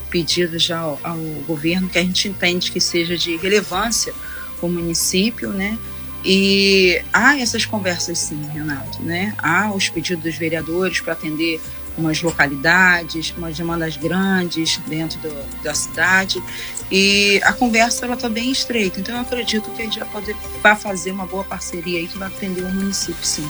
pedidos 0.09 0.63
já 0.63 0.79
ao, 0.79 0.99
ao 1.03 1.17
governo 1.45 1.87
que 1.87 1.99
a 1.99 2.03
gente 2.03 2.27
entende 2.27 2.71
que 2.71 2.81
seja 2.81 3.15
de 3.15 3.37
relevância 3.37 4.11
para 4.59 4.65
o 4.65 4.71
município, 4.71 5.51
né? 5.51 5.77
E 6.23 6.99
há 7.13 7.39
essas 7.39 7.63
conversas 7.63 8.17
sim, 8.17 8.41
Renato, 8.51 9.03
né? 9.03 9.35
Há 9.37 9.71
os 9.71 9.87
pedidos 9.87 10.23
dos 10.23 10.35
vereadores 10.35 10.99
para 10.99 11.13
atender 11.13 11.61
umas 11.97 12.21
localidades, 12.21 13.33
umas 13.37 13.57
demandas 13.57 13.97
grandes 13.97 14.77
dentro 14.87 15.19
do, 15.19 15.63
da 15.63 15.73
cidade. 15.73 16.41
E 16.91 17.41
a 17.43 17.53
conversa 17.53 18.05
está 18.05 18.29
bem 18.29 18.51
estreita. 18.51 18.99
Então 18.99 19.15
eu 19.15 19.21
acredito 19.21 19.69
que 19.71 19.81
a 19.81 19.85
gente 19.85 19.99
vai, 19.99 20.09
poder, 20.09 20.35
vai 20.61 20.75
fazer 20.75 21.11
uma 21.11 21.25
boa 21.25 21.43
parceria 21.43 21.99
aí 21.99 22.07
que 22.07 22.17
vai 22.17 22.27
atender 22.27 22.63
o 22.63 22.69
município, 22.69 23.25
sim. 23.25 23.47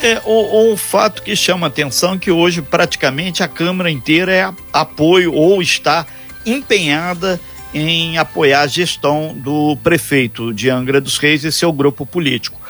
É, 0.00 0.20
o, 0.24 0.72
o 0.72 0.76
fato 0.76 1.22
que 1.22 1.34
chama 1.34 1.66
atenção 1.66 2.14
é 2.14 2.18
que 2.18 2.30
hoje 2.30 2.60
praticamente 2.60 3.42
a 3.42 3.48
Câmara 3.48 3.90
inteira 3.90 4.32
é 4.32 4.52
apoio 4.72 5.32
ou 5.32 5.62
está 5.62 6.06
empenhada 6.44 7.40
em 7.72 8.16
apoiar 8.18 8.62
a 8.62 8.66
gestão 8.66 9.34
do 9.36 9.76
prefeito 9.82 10.52
de 10.52 10.70
Angra 10.70 11.00
dos 11.00 11.18
Reis 11.18 11.44
e 11.44 11.52
seu 11.52 11.72
grupo 11.72 12.06
político. 12.06 12.60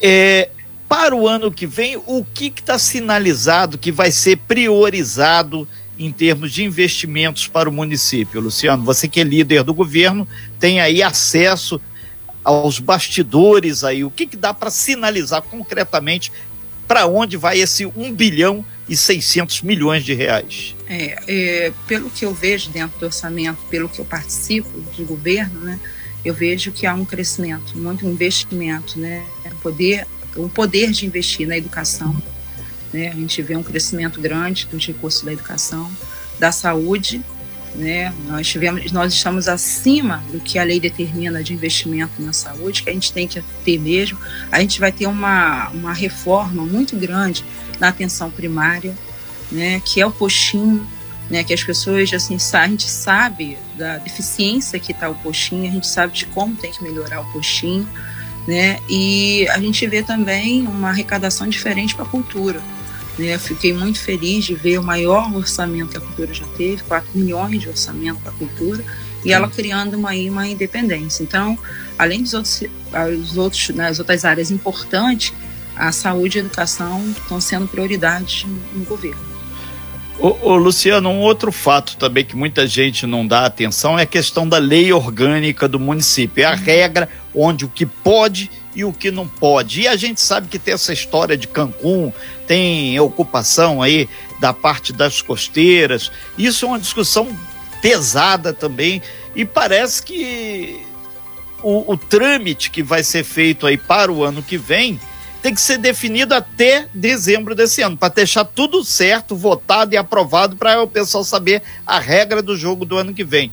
É, 0.00 0.50
para 0.92 1.16
o 1.16 1.26
ano 1.26 1.50
que 1.50 1.66
vem, 1.66 1.96
o 1.96 2.22
que 2.22 2.52
está 2.54 2.78
sinalizado 2.78 3.78
que 3.78 3.90
vai 3.90 4.12
ser 4.12 4.36
priorizado 4.36 5.66
em 5.98 6.12
termos 6.12 6.52
de 6.52 6.64
investimentos 6.64 7.48
para 7.48 7.66
o 7.66 7.72
município? 7.72 8.42
Luciano, 8.42 8.84
você 8.84 9.08
que 9.08 9.18
é 9.18 9.24
líder 9.24 9.62
do 9.62 9.72
governo, 9.72 10.28
tem 10.60 10.82
aí 10.82 11.02
acesso 11.02 11.80
aos 12.44 12.78
bastidores 12.78 13.84
aí. 13.84 14.04
O 14.04 14.10
que, 14.10 14.26
que 14.26 14.36
dá 14.36 14.52
para 14.52 14.70
sinalizar 14.70 15.40
concretamente 15.40 16.30
para 16.86 17.06
onde 17.06 17.38
vai 17.38 17.58
esse 17.58 17.86
1 17.86 18.12
bilhão 18.12 18.62
e 18.86 18.94
600 18.94 19.62
milhões 19.62 20.04
de 20.04 20.12
reais? 20.12 20.76
É, 20.86 21.16
é, 21.26 21.72
pelo 21.88 22.10
que 22.10 22.26
eu 22.26 22.34
vejo 22.34 22.68
dentro 22.68 23.00
do 23.00 23.06
orçamento, 23.06 23.60
pelo 23.70 23.88
que 23.88 23.98
eu 23.98 24.04
participo 24.04 24.68
de 24.94 25.04
governo, 25.04 25.58
né? 25.60 25.80
eu 26.22 26.34
vejo 26.34 26.70
que 26.70 26.86
há 26.86 26.94
um 26.94 27.06
crescimento, 27.06 27.76
muito 27.78 28.06
investimento, 28.06 28.98
né? 28.98 29.24
Poder, 29.62 30.06
o 30.36 30.48
poder 30.48 30.90
de 30.90 31.06
investir 31.06 31.46
na 31.46 31.56
educação, 31.56 32.16
né? 32.92 33.08
A 33.08 33.14
gente 33.14 33.40
vê 33.42 33.56
um 33.56 33.62
crescimento 33.62 34.20
grande 34.20 34.66
dos 34.70 34.86
recursos 34.86 35.22
da 35.22 35.32
educação, 35.32 35.90
da 36.38 36.52
saúde, 36.52 37.22
né? 37.74 38.12
Nós 38.26 38.46
tivemos, 38.46 38.92
nós 38.92 39.12
estamos 39.12 39.48
acima 39.48 40.22
do 40.30 40.40
que 40.40 40.58
a 40.58 40.64
lei 40.64 40.78
determina 40.78 41.42
de 41.42 41.54
investimento 41.54 42.20
na 42.20 42.32
saúde, 42.32 42.82
que 42.82 42.90
a 42.90 42.92
gente 42.92 43.12
tem 43.12 43.26
que 43.26 43.42
ter 43.64 43.78
mesmo. 43.78 44.18
A 44.50 44.60
gente 44.60 44.78
vai 44.78 44.92
ter 44.92 45.06
uma, 45.06 45.68
uma 45.70 45.92
reforma 45.92 46.64
muito 46.64 46.96
grande 46.96 47.44
na 47.80 47.88
atenção 47.88 48.30
primária, 48.30 48.94
né? 49.50 49.80
Que 49.84 50.00
é 50.00 50.06
o 50.06 50.10
postinho, 50.10 50.86
né? 51.30 51.42
Que 51.42 51.54
as 51.54 51.64
pessoas 51.64 52.12
assim, 52.12 52.36
a 52.52 52.68
gente 52.68 52.90
sabe 52.90 53.56
da 53.76 53.98
deficiência 53.98 54.78
que 54.78 54.92
está 54.92 55.08
o 55.08 55.14
postinho, 55.14 55.68
a 55.68 55.72
gente 55.72 55.86
sabe 55.86 56.12
de 56.12 56.26
como 56.26 56.54
tem 56.54 56.70
que 56.70 56.82
melhorar 56.82 57.20
o 57.20 57.32
postinho, 57.32 57.88
né? 58.46 58.78
E 58.88 59.46
a 59.50 59.58
gente 59.58 59.86
vê 59.86 60.02
também 60.02 60.66
uma 60.66 60.88
arrecadação 60.90 61.48
diferente 61.48 61.94
para 61.94 62.04
a 62.04 62.08
cultura. 62.08 62.60
Né? 63.18 63.36
Fiquei 63.38 63.72
muito 63.72 64.00
feliz 64.00 64.44
de 64.44 64.54
ver 64.54 64.78
o 64.78 64.82
maior 64.82 65.32
orçamento 65.34 65.90
que 65.90 65.96
a 65.98 66.00
cultura 66.00 66.32
já 66.32 66.46
teve, 66.56 66.82
4 66.82 67.10
milhões 67.14 67.60
de 67.60 67.68
orçamento 67.68 68.20
para 68.20 68.32
a 68.32 68.34
cultura, 68.34 68.84
e 69.24 69.32
ela 69.32 69.48
criando 69.48 69.94
uma, 69.94 70.10
uma 70.10 70.48
independência. 70.48 71.22
Então, 71.22 71.56
além 71.98 72.22
dos 72.22 72.34
outros, 72.34 72.64
os 73.20 73.36
outros, 73.36 73.68
nas 73.70 73.98
outras 73.98 74.24
áreas 74.24 74.50
importantes, 74.50 75.32
a 75.76 75.92
saúde 75.92 76.38
e 76.38 76.40
a 76.40 76.44
educação 76.44 77.04
estão 77.10 77.40
sendo 77.40 77.68
prioridades 77.68 78.46
no 78.74 78.84
governo. 78.84 79.32
Ô, 80.18 80.36
ô, 80.50 80.56
Luciano, 80.56 81.08
um 81.08 81.20
outro 81.20 81.50
fato 81.50 81.96
também 81.96 82.24
que 82.24 82.36
muita 82.36 82.66
gente 82.66 83.06
não 83.06 83.26
dá 83.26 83.46
atenção 83.46 83.98
é 83.98 84.02
a 84.02 84.06
questão 84.06 84.48
da 84.48 84.58
lei 84.58 84.92
orgânica 84.92 85.66
do 85.66 85.80
município. 85.80 86.44
É 86.44 86.46
a 86.46 86.54
regra 86.54 87.08
onde 87.34 87.64
o 87.64 87.68
que 87.68 87.86
pode 87.86 88.50
e 88.74 88.84
o 88.84 88.92
que 88.92 89.10
não 89.10 89.26
pode. 89.26 89.82
E 89.82 89.88
a 89.88 89.96
gente 89.96 90.20
sabe 90.20 90.48
que 90.48 90.58
tem 90.58 90.74
essa 90.74 90.92
história 90.92 91.36
de 91.36 91.48
Cancún, 91.48 92.12
tem 92.46 92.98
ocupação 93.00 93.82
aí 93.82 94.08
da 94.40 94.52
parte 94.52 94.92
das 94.92 95.22
costeiras. 95.22 96.10
Isso 96.36 96.64
é 96.64 96.68
uma 96.68 96.78
discussão 96.78 97.28
pesada 97.80 98.52
também 98.52 99.02
e 99.34 99.44
parece 99.44 100.02
que 100.02 100.80
o, 101.62 101.92
o 101.92 101.96
trâmite 101.96 102.70
que 102.70 102.82
vai 102.82 103.02
ser 103.02 103.24
feito 103.24 103.66
aí 103.66 103.76
para 103.76 104.12
o 104.12 104.24
ano 104.24 104.42
que 104.42 104.56
vem 104.56 105.00
tem 105.42 105.52
que 105.52 105.60
ser 105.60 105.78
definido 105.78 106.34
até 106.34 106.86
dezembro 106.94 107.52
desse 107.52 107.82
ano, 107.82 107.96
para 107.96 108.14
deixar 108.14 108.44
tudo 108.44 108.84
certo, 108.84 109.34
votado 109.34 109.92
e 109.92 109.96
aprovado, 109.96 110.54
para 110.54 110.80
o 110.80 110.86
pessoal 110.86 111.24
saber 111.24 111.62
a 111.84 111.98
regra 111.98 112.40
do 112.40 112.56
jogo 112.56 112.84
do 112.84 112.96
ano 112.96 113.12
que 113.12 113.24
vem. 113.24 113.50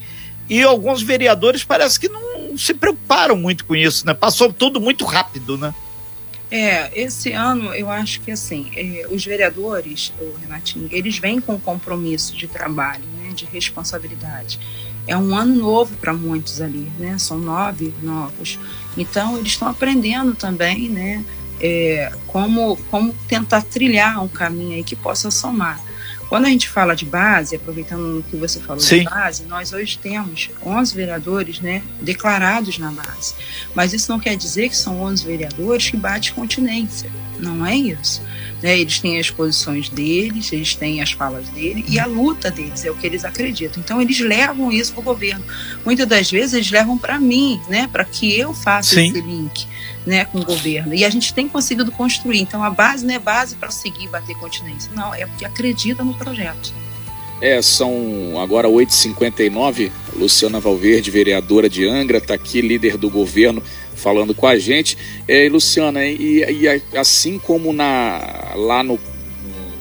E 0.48 0.62
alguns 0.62 1.02
vereadores 1.02 1.64
parece 1.64 1.98
que 1.98 2.08
não 2.08 2.49
se 2.60 2.74
preocuparam 2.74 3.36
muito 3.36 3.64
com 3.64 3.74
isso, 3.74 4.06
né? 4.06 4.14
Passou 4.14 4.52
tudo 4.52 4.80
muito 4.80 5.04
rápido, 5.04 5.56
né? 5.56 5.74
É, 6.50 6.90
esse 7.00 7.32
ano 7.32 7.72
eu 7.74 7.88
acho 7.88 8.20
que 8.20 8.32
assim, 8.32 8.70
é, 8.74 9.06
os 9.08 9.24
vereadores, 9.24 10.12
o 10.20 10.36
Renatinho, 10.36 10.88
eles 10.90 11.18
vêm 11.18 11.40
com 11.40 11.58
compromisso 11.58 12.36
de 12.36 12.48
trabalho, 12.48 13.04
né, 13.18 13.32
de 13.32 13.44
responsabilidade. 13.44 14.58
É 15.06 15.16
um 15.16 15.34
ano 15.34 15.54
novo 15.54 15.96
para 15.96 16.12
muitos 16.12 16.60
ali, 16.60 16.90
né? 16.98 17.16
São 17.18 17.38
nove 17.38 17.94
novos. 18.02 18.58
Então 18.96 19.38
eles 19.38 19.52
estão 19.52 19.68
aprendendo 19.68 20.34
também, 20.34 20.88
né? 20.88 21.24
é, 21.60 22.10
como, 22.26 22.76
como 22.90 23.12
tentar 23.28 23.62
trilhar 23.62 24.22
um 24.22 24.28
caminho 24.28 24.74
aí 24.74 24.82
que 24.82 24.96
possa 24.96 25.30
somar. 25.30 25.80
Quando 26.30 26.46
a 26.46 26.48
gente 26.48 26.68
fala 26.68 26.94
de 26.94 27.04
base, 27.04 27.56
aproveitando 27.56 28.20
o 28.20 28.22
que 28.22 28.36
você 28.36 28.60
falou 28.60 28.78
Sim. 28.78 29.00
de 29.00 29.04
base, 29.06 29.42
nós 29.46 29.72
hoje 29.72 29.98
temos 29.98 30.48
11 30.64 30.94
vereadores 30.94 31.58
né, 31.58 31.82
declarados 32.00 32.78
na 32.78 32.92
base. 32.92 33.34
Mas 33.74 33.92
isso 33.92 34.12
não 34.12 34.20
quer 34.20 34.36
dizer 34.36 34.68
que 34.68 34.76
são 34.76 35.02
11 35.02 35.26
vereadores 35.26 35.90
que 35.90 35.96
bate 35.96 36.32
continência. 36.32 37.10
Não 37.40 37.66
é 37.66 37.74
isso. 37.74 38.22
Né? 38.62 38.78
Eles 38.78 38.98
têm 38.98 39.18
as 39.18 39.30
posições 39.30 39.88
deles, 39.88 40.52
eles 40.52 40.74
têm 40.74 41.00
as 41.00 41.12
falas 41.12 41.48
deles 41.48 41.84
e 41.88 41.98
a 41.98 42.06
luta 42.06 42.50
deles, 42.50 42.84
é 42.84 42.90
o 42.90 42.94
que 42.94 43.06
eles 43.06 43.24
acreditam. 43.24 43.82
Então, 43.82 44.00
eles 44.00 44.20
levam 44.20 44.70
isso 44.70 44.92
para 44.92 45.00
o 45.00 45.04
governo. 45.04 45.44
Muitas 45.84 46.06
das 46.06 46.30
vezes, 46.30 46.54
eles 46.54 46.70
levam 46.70 46.98
para 46.98 47.18
mim, 47.18 47.60
né, 47.68 47.88
para 47.90 48.04
que 48.04 48.38
eu 48.38 48.52
faça 48.52 48.94
Sim. 48.94 49.10
esse 49.10 49.20
link 49.20 49.66
né, 50.06 50.24
com 50.24 50.40
o 50.40 50.44
governo. 50.44 50.94
E 50.94 51.04
a 51.04 51.10
gente 51.10 51.32
tem 51.34 51.48
conseguido 51.48 51.90
construir. 51.92 52.40
Então 52.40 52.62
a 52.62 52.70
base 52.70 53.04
não 53.04 53.14
é 53.14 53.18
base 53.18 53.56
para 53.56 53.70
seguir 53.70 54.08
bater 54.08 54.36
continência. 54.36 54.90
Não, 54.94 55.14
é 55.14 55.26
porque 55.26 55.44
acredita 55.44 56.02
no 56.02 56.14
projeto. 56.14 56.72
É, 57.40 57.60
são 57.62 58.38
agora 58.38 58.68
8h59. 58.68 59.90
Luciana 60.14 60.60
Valverde, 60.60 61.10
vereadora 61.10 61.68
de 61.68 61.88
Angra, 61.88 62.18
está 62.18 62.34
aqui, 62.34 62.60
líder 62.60 62.98
do 62.98 63.08
governo, 63.08 63.62
falando 64.00 64.34
com 64.34 64.46
a 64.46 64.58
gente. 64.58 64.96
É, 65.28 65.48
Luciana, 65.48 66.04
e, 66.04 66.38
e 66.38 66.96
assim 66.96 67.38
como 67.38 67.72
na, 67.72 68.52
lá 68.56 68.82
no, 68.82 68.98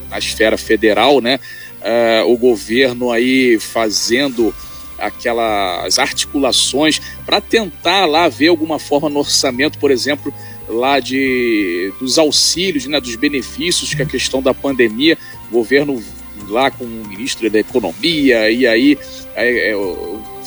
na 0.09 0.19
esfera 0.19 0.57
federal, 0.57 1.21
né, 1.21 1.39
uh, 1.79 2.31
o 2.31 2.37
governo 2.37 3.11
aí 3.11 3.59
fazendo 3.59 4.53
aquelas 4.97 5.97
articulações 5.97 6.99
para 7.25 7.39
tentar 7.39 8.05
lá 8.05 8.27
ver 8.27 8.49
alguma 8.49 8.77
forma 8.77 9.09
no 9.09 9.19
orçamento, 9.19 9.79
por 9.79 9.91
exemplo, 9.91 10.33
lá 10.67 10.99
de 10.99 11.93
dos 11.99 12.19
auxílios, 12.19 12.85
né, 12.85 12.99
dos 12.99 13.15
benefícios 13.15 13.93
que 13.93 14.01
a 14.01 14.05
questão 14.05 14.41
da 14.41 14.53
pandemia, 14.53 15.17
o 15.49 15.53
governo 15.53 16.03
lá 16.47 16.69
com 16.69 16.83
o 16.83 17.07
ministro 17.07 17.49
da 17.49 17.59
Economia 17.59 18.49
e 18.49 18.67
aí 18.67 18.97
é, 19.35 19.71
é, 19.71 19.75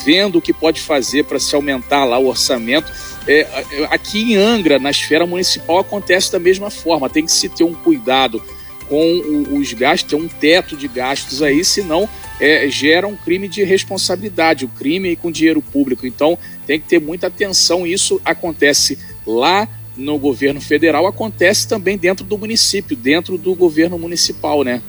vendo 0.05 0.39
o 0.39 0.43
que 0.43 0.53
pode 0.53 0.81
fazer 0.81 1.25
para 1.25 1.39
se 1.39 1.55
aumentar 1.55 2.05
lá 2.05 2.19
o 2.19 2.27
orçamento. 2.27 2.93
É, 3.27 3.47
aqui 3.91 4.33
em 4.33 4.37
Angra, 4.37 4.79
na 4.79 4.91
esfera 4.91 5.27
municipal, 5.27 5.79
acontece 5.79 6.33
da 6.33 6.39
mesma 6.39 6.71
forma. 6.71 7.09
Tem 7.09 7.25
que 7.25 7.33
se 7.33 7.49
ter 7.49 7.65
um 7.65 7.75
cuidado 7.75 8.43
com 8.89 9.47
os 9.53 9.73
gastos, 9.73 10.11
ter 10.11 10.17
um 10.17 10.29
teto 10.29 10.77
de 10.77 10.87
gastos 10.87 11.43
aí, 11.43 11.65
senão 11.65 12.09
é, 12.41 12.69
gera 12.69 13.07
um 13.07 13.17
crime 13.17 13.49
de 13.49 13.63
responsabilidade, 13.63 14.65
o 14.65 14.69
um 14.69 14.71
crime 14.71 15.17
com 15.17 15.31
dinheiro 15.31 15.63
público. 15.63 16.07
Então 16.07 16.37
tem 16.67 16.81
que 16.81 16.89
ter 16.89 17.01
muita 17.01 17.29
atenção. 17.29 17.87
Isso 17.87 18.21
acontece 18.25 18.99
lá 19.27 19.69
no 19.97 20.19
governo 20.19 20.61
federal, 20.61 21.07
acontece 21.07 21.69
também 21.69 21.97
dentro 21.97 22.25
do 22.25 22.37
município, 22.37 22.97
dentro 22.97 23.39
do 23.39 23.55
governo 23.55 23.99
municipal, 23.99 24.63
né? 24.65 24.83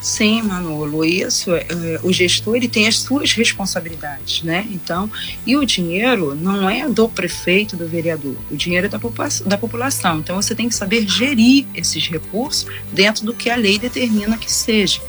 Sim, 0.00 0.42
Manolo, 0.42 1.04
isso, 1.04 1.54
é, 1.54 1.66
é, 1.68 2.00
o 2.02 2.12
gestor 2.12 2.56
ele 2.56 2.68
tem 2.68 2.88
as 2.88 2.98
suas 2.98 3.32
responsabilidades, 3.32 4.42
né? 4.42 4.66
Então, 4.70 5.10
e 5.46 5.56
o 5.56 5.64
dinheiro 5.64 6.34
não 6.34 6.68
é 6.68 6.88
do 6.88 7.08
prefeito, 7.08 7.76
do 7.76 7.86
vereador, 7.86 8.36
o 8.50 8.56
dinheiro 8.56 8.86
é 8.86 8.88
da, 8.88 8.98
da 9.46 9.58
população. 9.58 10.18
Então, 10.18 10.40
você 10.40 10.54
tem 10.54 10.68
que 10.68 10.74
saber 10.74 11.08
gerir 11.08 11.66
esses 11.74 12.08
recursos 12.08 12.66
dentro 12.92 13.24
do 13.24 13.34
que 13.34 13.48
a 13.48 13.56
lei 13.56 13.78
determina 13.78 14.36
que 14.36 14.50
seja, 14.50 15.00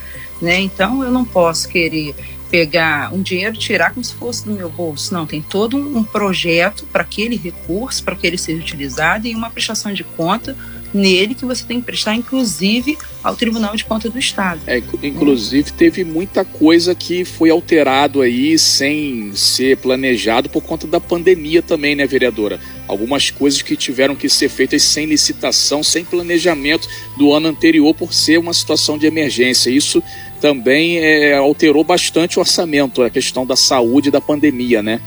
né? 0.42 0.60
Então, 0.60 1.04
eu 1.04 1.12
não 1.12 1.26
posso 1.26 1.68
querer 1.68 2.16
pegar 2.54 3.12
um 3.12 3.24
dinheiro 3.24 3.56
e 3.56 3.58
tirar 3.58 3.96
como 3.96 4.04
se 4.04 4.14
fosse 4.14 4.46
do 4.46 4.52
meu 4.52 4.70
bolso. 4.70 5.12
Não, 5.12 5.26
tem 5.26 5.42
todo 5.42 5.76
um 5.76 6.04
projeto 6.04 6.86
para 6.86 7.02
aquele 7.02 7.36
recurso, 7.36 8.04
para 8.04 8.16
que 8.16 8.28
ele 8.28 8.38
seja 8.38 8.62
utilizado 8.62 9.26
e 9.26 9.34
uma 9.34 9.50
prestação 9.50 9.92
de 9.92 10.04
conta 10.04 10.56
nele 10.94 11.34
que 11.34 11.46
você 11.46 11.64
tem 11.66 11.80
que 11.80 11.86
prestar, 11.86 12.16
inclusive, 12.16 12.98
ao 13.24 13.36
Tribunal 13.36 13.76
de 13.76 13.86
Contas 13.86 14.12
do 14.12 14.20
Estado. 14.20 14.62
É, 14.68 14.82
inclusive, 15.02 15.72
teve 15.72 16.04
muita 16.04 16.46
coisa 16.46 16.94
que 16.94 17.26
foi 17.26 17.50
alterado 17.50 18.22
aí 18.22 18.58
sem 18.60 19.36
ser 19.36 19.78
planejado 19.78 20.50
por 20.50 20.62
conta 20.62 20.86
da 20.86 21.00
pandemia 21.00 21.62
também, 21.62 21.96
né, 21.96 22.06
vereadora? 22.06 22.60
Algumas 22.88 23.32
coisas 23.32 23.62
que 23.62 23.76
tiveram 23.76 24.16
que 24.16 24.30
ser 24.30 24.50
feitas 24.50 24.84
sem 24.84 25.06
licitação, 25.06 25.82
sem 25.82 26.04
planejamento 26.06 26.88
do 27.18 27.34
ano 27.34 27.48
anterior, 27.48 27.94
por 27.94 28.14
ser 28.14 28.38
uma 28.38 28.54
situação 28.54 28.98
de 28.98 29.06
emergência. 29.06 29.70
Isso 29.70 30.04
também 30.42 30.98
é, 30.98 31.36
alterou 31.36 31.84
bastante 31.84 32.38
o 32.38 32.42
orçamento, 32.42 33.02
a 33.02 33.10
questão 33.10 33.46
da 33.46 33.56
saúde 33.56 34.10
e 34.10 34.12
da 34.12 34.20
pandemia, 34.20 34.84
né? 34.84 35.00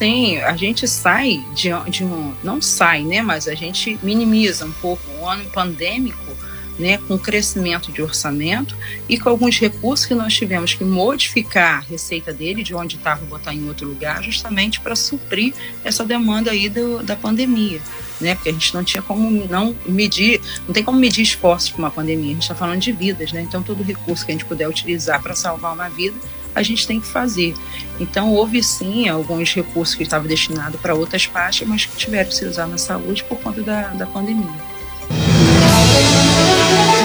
Tem, 0.00 0.42
a 0.42 0.56
gente 0.56 0.88
sai 0.88 1.44
de, 1.54 1.68
de 1.90 2.02
um, 2.02 2.32
não 2.42 2.62
sai, 2.62 3.02
né, 3.02 3.20
mas 3.20 3.46
a 3.46 3.54
gente 3.54 3.98
minimiza 4.02 4.64
um 4.64 4.72
pouco 4.72 5.02
o 5.20 5.28
ano 5.28 5.44
pandêmico, 5.50 6.34
né, 6.78 6.96
com 7.06 7.18
crescimento 7.18 7.92
de 7.92 8.00
orçamento 8.00 8.74
e 9.06 9.18
com 9.18 9.28
alguns 9.28 9.58
recursos 9.58 10.06
que 10.06 10.14
nós 10.14 10.32
tivemos 10.32 10.72
que 10.72 10.82
modificar 10.82 11.80
a 11.80 11.80
receita 11.80 12.32
dele, 12.32 12.62
de 12.62 12.74
onde 12.74 12.96
estava 12.96 13.26
botar 13.26 13.52
em 13.52 13.68
outro 13.68 13.86
lugar, 13.86 14.22
justamente 14.22 14.80
para 14.80 14.96
suprir 14.96 15.52
essa 15.84 16.02
demanda 16.02 16.50
aí 16.50 16.70
do, 16.70 17.02
da 17.02 17.14
pandemia. 17.14 17.82
Né, 18.18 18.34
porque 18.34 18.50
a 18.50 18.52
gente 18.52 18.74
não 18.74 18.84
tinha 18.84 19.02
como 19.02 19.30
não 19.48 19.74
medir, 19.86 20.40
não 20.66 20.74
tem 20.74 20.84
como 20.84 20.98
medir 20.98 21.22
esforços 21.22 21.70
para 21.70 21.78
uma 21.78 21.90
pandemia, 21.90 22.30
a 22.30 22.34
gente 22.34 22.42
está 22.42 22.54
falando 22.54 22.78
de 22.78 22.92
vidas, 22.92 23.32
né? 23.32 23.40
Então 23.40 23.62
todo 23.62 23.82
recurso 23.82 24.26
que 24.26 24.30
a 24.30 24.34
gente 24.34 24.44
puder 24.44 24.68
utilizar 24.68 25.22
para 25.22 25.34
salvar 25.34 25.72
uma 25.72 25.88
vida, 25.88 26.14
a 26.54 26.62
gente 26.62 26.86
tem 26.86 27.00
que 27.00 27.06
fazer. 27.06 27.54
Então, 27.98 28.32
houve 28.32 28.62
sim 28.62 29.08
alguns 29.08 29.54
recursos 29.54 29.94
que 29.94 30.02
estavam 30.02 30.26
destinados 30.26 30.80
para 30.80 30.94
outras 30.94 31.26
partes, 31.26 31.66
mas 31.66 31.84
que 31.84 31.96
tiveram 31.96 32.28
que 32.28 32.34
ser 32.34 32.46
usados 32.46 32.72
na 32.72 32.78
saúde 32.78 33.24
por 33.24 33.38
conta 33.38 33.62
da, 33.62 33.88
da 33.88 34.06
pandemia. 34.06 34.48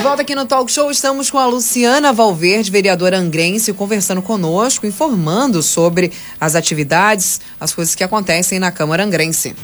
volta 0.02 0.22
aqui 0.22 0.34
no 0.34 0.46
Talk 0.46 0.70
Show, 0.70 0.90
estamos 0.90 1.30
com 1.30 1.38
a 1.38 1.46
Luciana 1.46 2.12
Valverde, 2.12 2.70
vereadora 2.70 3.18
angrense, 3.18 3.72
conversando 3.72 4.22
conosco, 4.22 4.86
informando 4.86 5.62
sobre 5.62 6.12
as 6.40 6.54
atividades, 6.54 7.40
as 7.60 7.74
coisas 7.74 7.94
que 7.94 8.04
acontecem 8.04 8.58
na 8.58 8.70
Câmara 8.70 9.04
Angrense. 9.04 9.54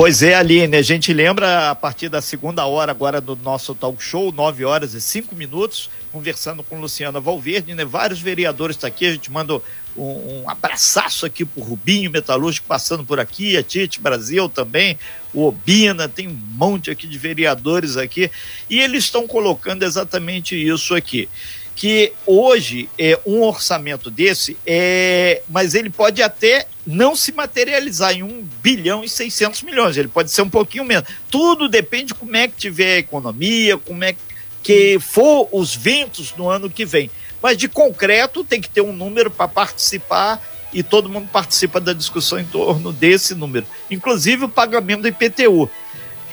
Pois 0.00 0.22
é, 0.22 0.34
Aline, 0.34 0.78
a 0.78 0.82
gente 0.82 1.12
lembra 1.12 1.68
a 1.68 1.74
partir 1.74 2.08
da 2.08 2.22
segunda 2.22 2.64
hora 2.64 2.90
agora 2.90 3.20
do 3.20 3.36
nosso 3.36 3.74
talk 3.74 4.02
show, 4.02 4.32
9 4.32 4.64
horas 4.64 4.94
e 4.94 5.00
5 5.00 5.36
minutos, 5.36 5.90
conversando 6.10 6.62
com 6.62 6.80
Luciana 6.80 7.20
Valverde, 7.20 7.74
né? 7.74 7.84
Vários 7.84 8.18
vereadores 8.18 8.76
estão 8.76 8.88
tá 8.88 8.96
aqui, 8.96 9.04
a 9.04 9.12
gente 9.12 9.30
manda 9.30 9.60
um, 9.94 10.40
um 10.42 10.48
abraçaço 10.48 11.26
aqui 11.26 11.44
pro 11.44 11.62
Rubinho 11.62 12.10
Metalúrgico 12.10 12.66
passando 12.66 13.04
por 13.04 13.20
aqui, 13.20 13.58
a 13.58 13.62
Tite 13.62 14.00
Brasil 14.00 14.48
também, 14.48 14.98
o 15.34 15.46
Obina, 15.46 16.08
tem 16.08 16.28
um 16.28 16.40
monte 16.52 16.90
aqui 16.90 17.06
de 17.06 17.18
vereadores 17.18 17.98
aqui, 17.98 18.30
e 18.70 18.80
eles 18.80 19.04
estão 19.04 19.26
colocando 19.26 19.82
exatamente 19.82 20.56
isso 20.56 20.94
aqui 20.94 21.28
que 21.74 22.12
hoje 22.26 22.88
é 22.98 23.18
um 23.24 23.42
orçamento 23.42 24.10
desse 24.10 24.56
é, 24.66 25.42
mas 25.48 25.74
ele 25.74 25.88
pode 25.88 26.22
até 26.22 26.66
não 26.86 27.16
se 27.16 27.32
materializar 27.32 28.12
em 28.12 28.22
1 28.22 28.48
bilhão 28.62 29.04
e 29.04 29.08
600 29.08 29.62
milhões, 29.62 29.96
ele 29.96 30.08
pode 30.08 30.30
ser 30.30 30.42
um 30.42 30.50
pouquinho 30.50 30.84
menos. 30.84 31.08
Tudo 31.30 31.68
depende 31.68 32.06
de 32.06 32.14
como 32.14 32.36
é 32.36 32.48
que 32.48 32.56
tiver 32.56 32.96
a 32.96 32.98
economia, 32.98 33.78
como 33.78 34.04
é 34.04 34.14
que 34.62 34.98
for 34.98 35.48
os 35.52 35.74
ventos 35.74 36.34
no 36.36 36.48
ano 36.48 36.68
que 36.68 36.84
vem. 36.84 37.10
Mas 37.42 37.56
de 37.56 37.68
concreto 37.68 38.44
tem 38.44 38.60
que 38.60 38.68
ter 38.68 38.82
um 38.82 38.92
número 38.92 39.30
para 39.30 39.48
participar 39.48 40.42
e 40.72 40.82
todo 40.82 41.08
mundo 41.08 41.28
participa 41.32 41.80
da 41.80 41.92
discussão 41.92 42.38
em 42.38 42.44
torno 42.44 42.92
desse 42.92 43.34
número, 43.34 43.66
inclusive 43.90 44.44
o 44.44 44.48
pagamento 44.48 45.02
do 45.02 45.08
IPTU. 45.08 45.70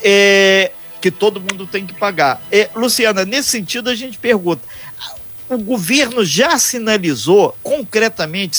É, 0.03 0.71
que 1.01 1.11
todo 1.11 1.39
mundo 1.39 1.65
tem 1.65 1.85
que 1.85 1.93
pagar. 1.93 2.41
É, 2.51 2.69
Luciana, 2.75 3.25
nesse 3.25 3.49
sentido 3.49 3.89
a 3.89 3.95
gente 3.95 4.17
pergunta: 4.17 4.61
o 5.49 5.57
governo 5.57 6.25
já 6.25 6.57
sinalizou 6.57 7.57
concretamente, 7.63 8.57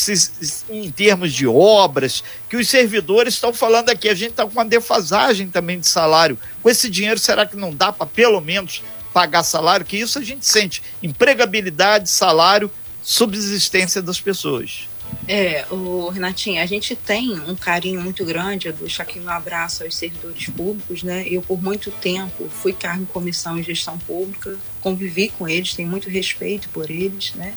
em 0.70 0.90
termos 0.90 1.34
de 1.34 1.46
obras, 1.46 2.24
que 2.48 2.56
os 2.56 2.68
servidores 2.68 3.34
estão 3.34 3.52
falando 3.52 3.90
aqui, 3.90 4.08
a 4.08 4.14
gente 4.14 4.30
está 4.30 4.44
com 4.44 4.52
uma 4.52 4.64
defasagem 4.64 5.48
também 5.48 5.78
de 5.78 5.86
salário. 5.86 6.38
Com 6.62 6.70
esse 6.70 6.88
dinheiro, 6.88 7.18
será 7.18 7.44
que 7.44 7.56
não 7.56 7.74
dá 7.74 7.92
para 7.92 8.06
pelo 8.06 8.40
menos 8.40 8.82
pagar 9.12 9.42
salário? 9.42 9.84
Que 9.84 9.98
isso 9.98 10.18
a 10.18 10.22
gente 10.22 10.46
sente. 10.46 10.82
Empregabilidade, 11.02 12.08
salário, 12.08 12.70
subsistência 13.02 14.00
das 14.00 14.20
pessoas. 14.20 14.88
É, 15.26 15.66
o 15.70 16.08
Renatinho, 16.08 16.62
a 16.62 16.64
gente 16.64 16.96
tem 16.96 17.38
um 17.38 17.54
carinho 17.54 18.00
muito 18.00 18.24
grande, 18.24 18.68
aqui 19.02 19.20
um 19.20 19.28
abraço 19.28 19.84
aos 19.84 19.94
servidores 19.94 20.48
públicos, 20.48 21.02
né? 21.02 21.26
Eu, 21.28 21.42
por 21.42 21.62
muito 21.62 21.90
tempo, 21.90 22.48
fui 22.48 22.72
cargo 22.72 23.02
em 23.02 23.06
comissão 23.06 23.58
em 23.58 23.62
gestão 23.62 23.98
pública, 23.98 24.56
convivi 24.80 25.28
com 25.28 25.46
eles, 25.46 25.74
tenho 25.74 25.88
muito 25.88 26.08
respeito 26.08 26.70
por 26.70 26.90
eles, 26.90 27.34
né? 27.34 27.54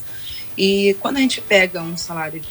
E 0.57 0.95
quando 0.99 1.17
a 1.17 1.21
gente 1.21 1.39
pega 1.39 1.81
um 1.81 1.95
salário 1.95 2.41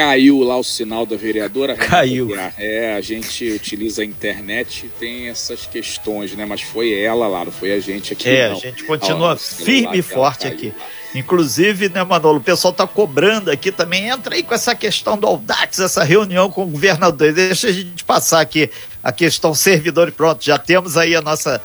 Caiu 0.00 0.40
lá 0.40 0.56
o 0.56 0.64
sinal 0.64 1.04
da 1.04 1.16
vereadora. 1.16 1.74
Caiu. 1.74 2.30
É, 2.56 2.94
a 2.94 3.00
gente 3.00 3.50
utiliza 3.50 4.02
a 4.02 4.04
internet 4.04 4.90
tem 4.98 5.28
essas 5.28 5.66
questões, 5.66 6.34
né? 6.34 6.46
Mas 6.46 6.62
foi 6.62 6.92
ela 6.92 7.28
lá, 7.28 7.44
não 7.44 7.52
foi 7.52 7.72
a 7.72 7.80
gente 7.80 8.14
aqui. 8.14 8.28
É, 8.28 8.48
não. 8.48 8.56
a 8.56 8.60
gente 8.60 8.84
continua 8.84 9.36
firme 9.36 9.98
e 9.98 10.02
forte 10.02 10.46
aqui. 10.46 10.72
Inclusive, 11.14 11.88
né, 11.88 12.02
Manolo, 12.04 12.38
o 12.38 12.42
pessoal 12.42 12.72
está 12.72 12.86
cobrando 12.86 13.50
aqui 13.50 13.70
também. 13.70 14.08
Entra 14.08 14.36
aí 14.36 14.42
com 14.42 14.54
essa 14.54 14.74
questão 14.74 15.18
do 15.18 15.26
Audax, 15.26 15.80
essa 15.80 16.02
reunião 16.04 16.50
com 16.50 16.62
o 16.62 16.66
governador. 16.66 17.32
Deixa 17.32 17.68
a 17.68 17.72
gente 17.72 18.04
passar 18.04 18.40
aqui 18.40 18.70
a 19.02 19.12
questão 19.12 19.52
servidor 19.52 20.08
e 20.08 20.12
pronto. 20.12 20.44
Já 20.44 20.56
temos 20.56 20.96
aí 20.96 21.14
a 21.14 21.20
nossa 21.20 21.60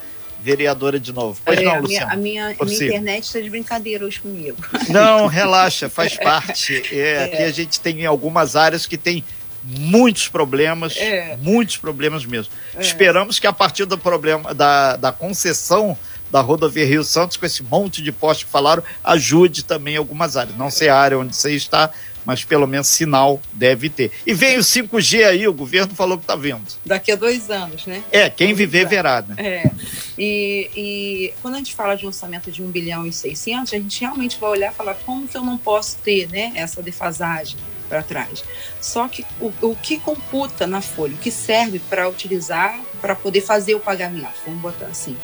vereadora 0.46 1.00
de 1.00 1.12
novo. 1.12 1.40
Pois 1.44 1.58
é, 1.58 1.64
não, 1.64 1.74
a 1.74 1.82
minha, 1.82 2.06
a 2.06 2.16
minha, 2.16 2.56
minha 2.62 2.84
internet 2.84 3.24
está 3.24 3.40
de 3.40 3.50
brincadeira 3.50 4.04
hoje 4.04 4.20
comigo. 4.20 4.56
Não, 4.88 5.26
relaxa, 5.26 5.88
faz 5.88 6.14
parte. 6.22 6.84
É, 6.92 6.98
é. 6.98 7.24
Aqui 7.24 7.42
a 7.42 7.50
gente 7.50 7.80
tem 7.80 8.06
algumas 8.06 8.54
áreas 8.54 8.86
que 8.86 8.96
tem 8.96 9.24
muitos 9.64 10.28
problemas, 10.28 10.96
é. 10.96 11.36
muitos 11.42 11.76
problemas 11.78 12.24
mesmo. 12.24 12.52
É. 12.76 12.80
Esperamos 12.80 13.40
que 13.40 13.46
a 13.48 13.52
partir 13.52 13.86
do 13.86 13.98
problema 13.98 14.54
da, 14.54 14.94
da 14.94 15.10
concessão 15.10 15.98
da 16.30 16.40
rodovia 16.40 16.86
Rio 16.86 17.02
Santos, 17.02 17.36
com 17.36 17.44
esse 17.44 17.64
monte 17.64 18.00
de 18.00 18.12
postos 18.12 18.44
que 18.44 18.50
falaram, 18.50 18.84
ajude 19.02 19.64
também 19.64 19.96
algumas 19.96 20.36
áreas. 20.36 20.56
Não 20.56 20.70
sei 20.70 20.88
a 20.88 20.96
área 20.96 21.18
onde 21.18 21.34
você 21.34 21.52
está, 21.52 21.90
mas 22.26 22.42
pelo 22.42 22.66
menos 22.66 22.88
sinal 22.88 23.40
deve 23.52 23.88
ter. 23.88 24.10
E 24.26 24.34
vem 24.34 24.58
o 24.58 24.60
5G 24.60 25.24
aí, 25.24 25.46
o 25.46 25.52
governo 25.52 25.94
falou 25.94 26.18
que 26.18 26.24
está 26.24 26.34
vendo. 26.34 26.66
Daqui 26.84 27.12
a 27.12 27.16
dois 27.16 27.48
anos, 27.50 27.86
né? 27.86 28.02
É, 28.10 28.28
quem 28.28 28.52
viver 28.52 28.86
verá, 28.86 29.22
né? 29.26 29.36
É. 29.38 29.70
E, 30.18 30.70
e, 30.74 31.34
quando 31.42 31.54
a 31.54 31.58
gente 31.58 31.74
fala 31.74 31.94
de 31.94 32.04
um 32.04 32.08
orçamento 32.08 32.50
de 32.50 32.62
1 32.62 32.70
bilhão 32.70 33.06
e 33.06 33.12
600, 33.12 33.72
a 33.72 33.76
gente 33.76 34.00
realmente 34.00 34.38
vai 34.38 34.50
olhar 34.50 34.72
e 34.72 34.74
falar 34.74 34.94
como 34.94 35.28
que 35.28 35.36
eu 35.36 35.44
não 35.44 35.58
posso 35.58 35.98
ter 35.98 36.28
né, 36.28 36.52
essa 36.54 36.82
defasagem 36.82 37.58
para 37.88 38.02
trás. 38.02 38.42
Só 38.80 39.08
que 39.08 39.24
o, 39.40 39.52
o 39.60 39.76
que 39.76 39.98
computa 39.98 40.66
na 40.66 40.80
folha, 40.80 41.14
o 41.14 41.18
que 41.18 41.30
serve 41.30 41.78
para 41.78 42.08
utilizar, 42.08 42.80
para 43.00 43.14
poder 43.14 43.42
fazer 43.42 43.74
o 43.74 43.80
pagamento, 43.80 44.34
vamos 44.44 44.60
botar 44.60 44.86
assim, 44.86 45.16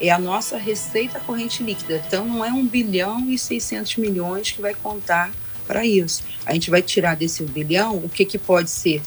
é 0.00 0.10
a 0.10 0.18
nossa 0.18 0.56
receita 0.56 1.20
corrente 1.20 1.62
líquida. 1.62 2.02
Então, 2.06 2.26
não 2.26 2.44
é 2.44 2.52
1 2.52 2.66
bilhão 2.66 3.30
e 3.30 3.38
600 3.38 3.96
milhões 3.96 4.50
que 4.50 4.60
vai 4.60 4.74
contar 4.74 5.32
para 5.66 5.86
isso. 5.86 6.24
A 6.44 6.52
gente 6.52 6.70
vai 6.70 6.82
tirar 6.82 7.14
desse 7.14 7.42
bilhão 7.44 7.96
o 7.96 8.08
que, 8.08 8.24
que 8.24 8.36
pode 8.36 8.68
ser 8.68 9.00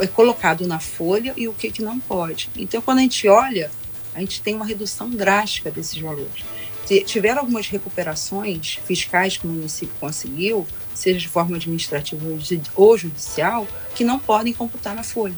é 0.00 0.06
colocado 0.06 0.64
na 0.64 0.78
folha 0.78 1.34
e 1.36 1.48
o 1.48 1.52
que, 1.52 1.72
que 1.72 1.82
não 1.82 1.98
pode. 1.98 2.48
Então, 2.56 2.80
quando 2.80 2.98
a 2.98 3.02
gente 3.02 3.26
olha, 3.26 3.68
a 4.18 4.20
gente 4.20 4.42
tem 4.42 4.54
uma 4.54 4.66
redução 4.66 5.08
drástica 5.08 5.70
desses 5.70 5.96
valores. 5.96 6.44
Tiveram 7.06 7.42
algumas 7.42 7.68
recuperações 7.68 8.80
fiscais 8.84 9.36
que 9.36 9.46
o 9.46 9.50
município 9.50 9.94
conseguiu, 10.00 10.66
seja 10.94 11.20
de 11.20 11.28
forma 11.28 11.56
administrativa 11.56 12.26
ou 12.74 12.98
judicial, 12.98 13.68
que 13.94 14.02
não 14.02 14.18
podem 14.18 14.52
computar 14.52 14.94
na 14.94 15.04
folha. 15.04 15.36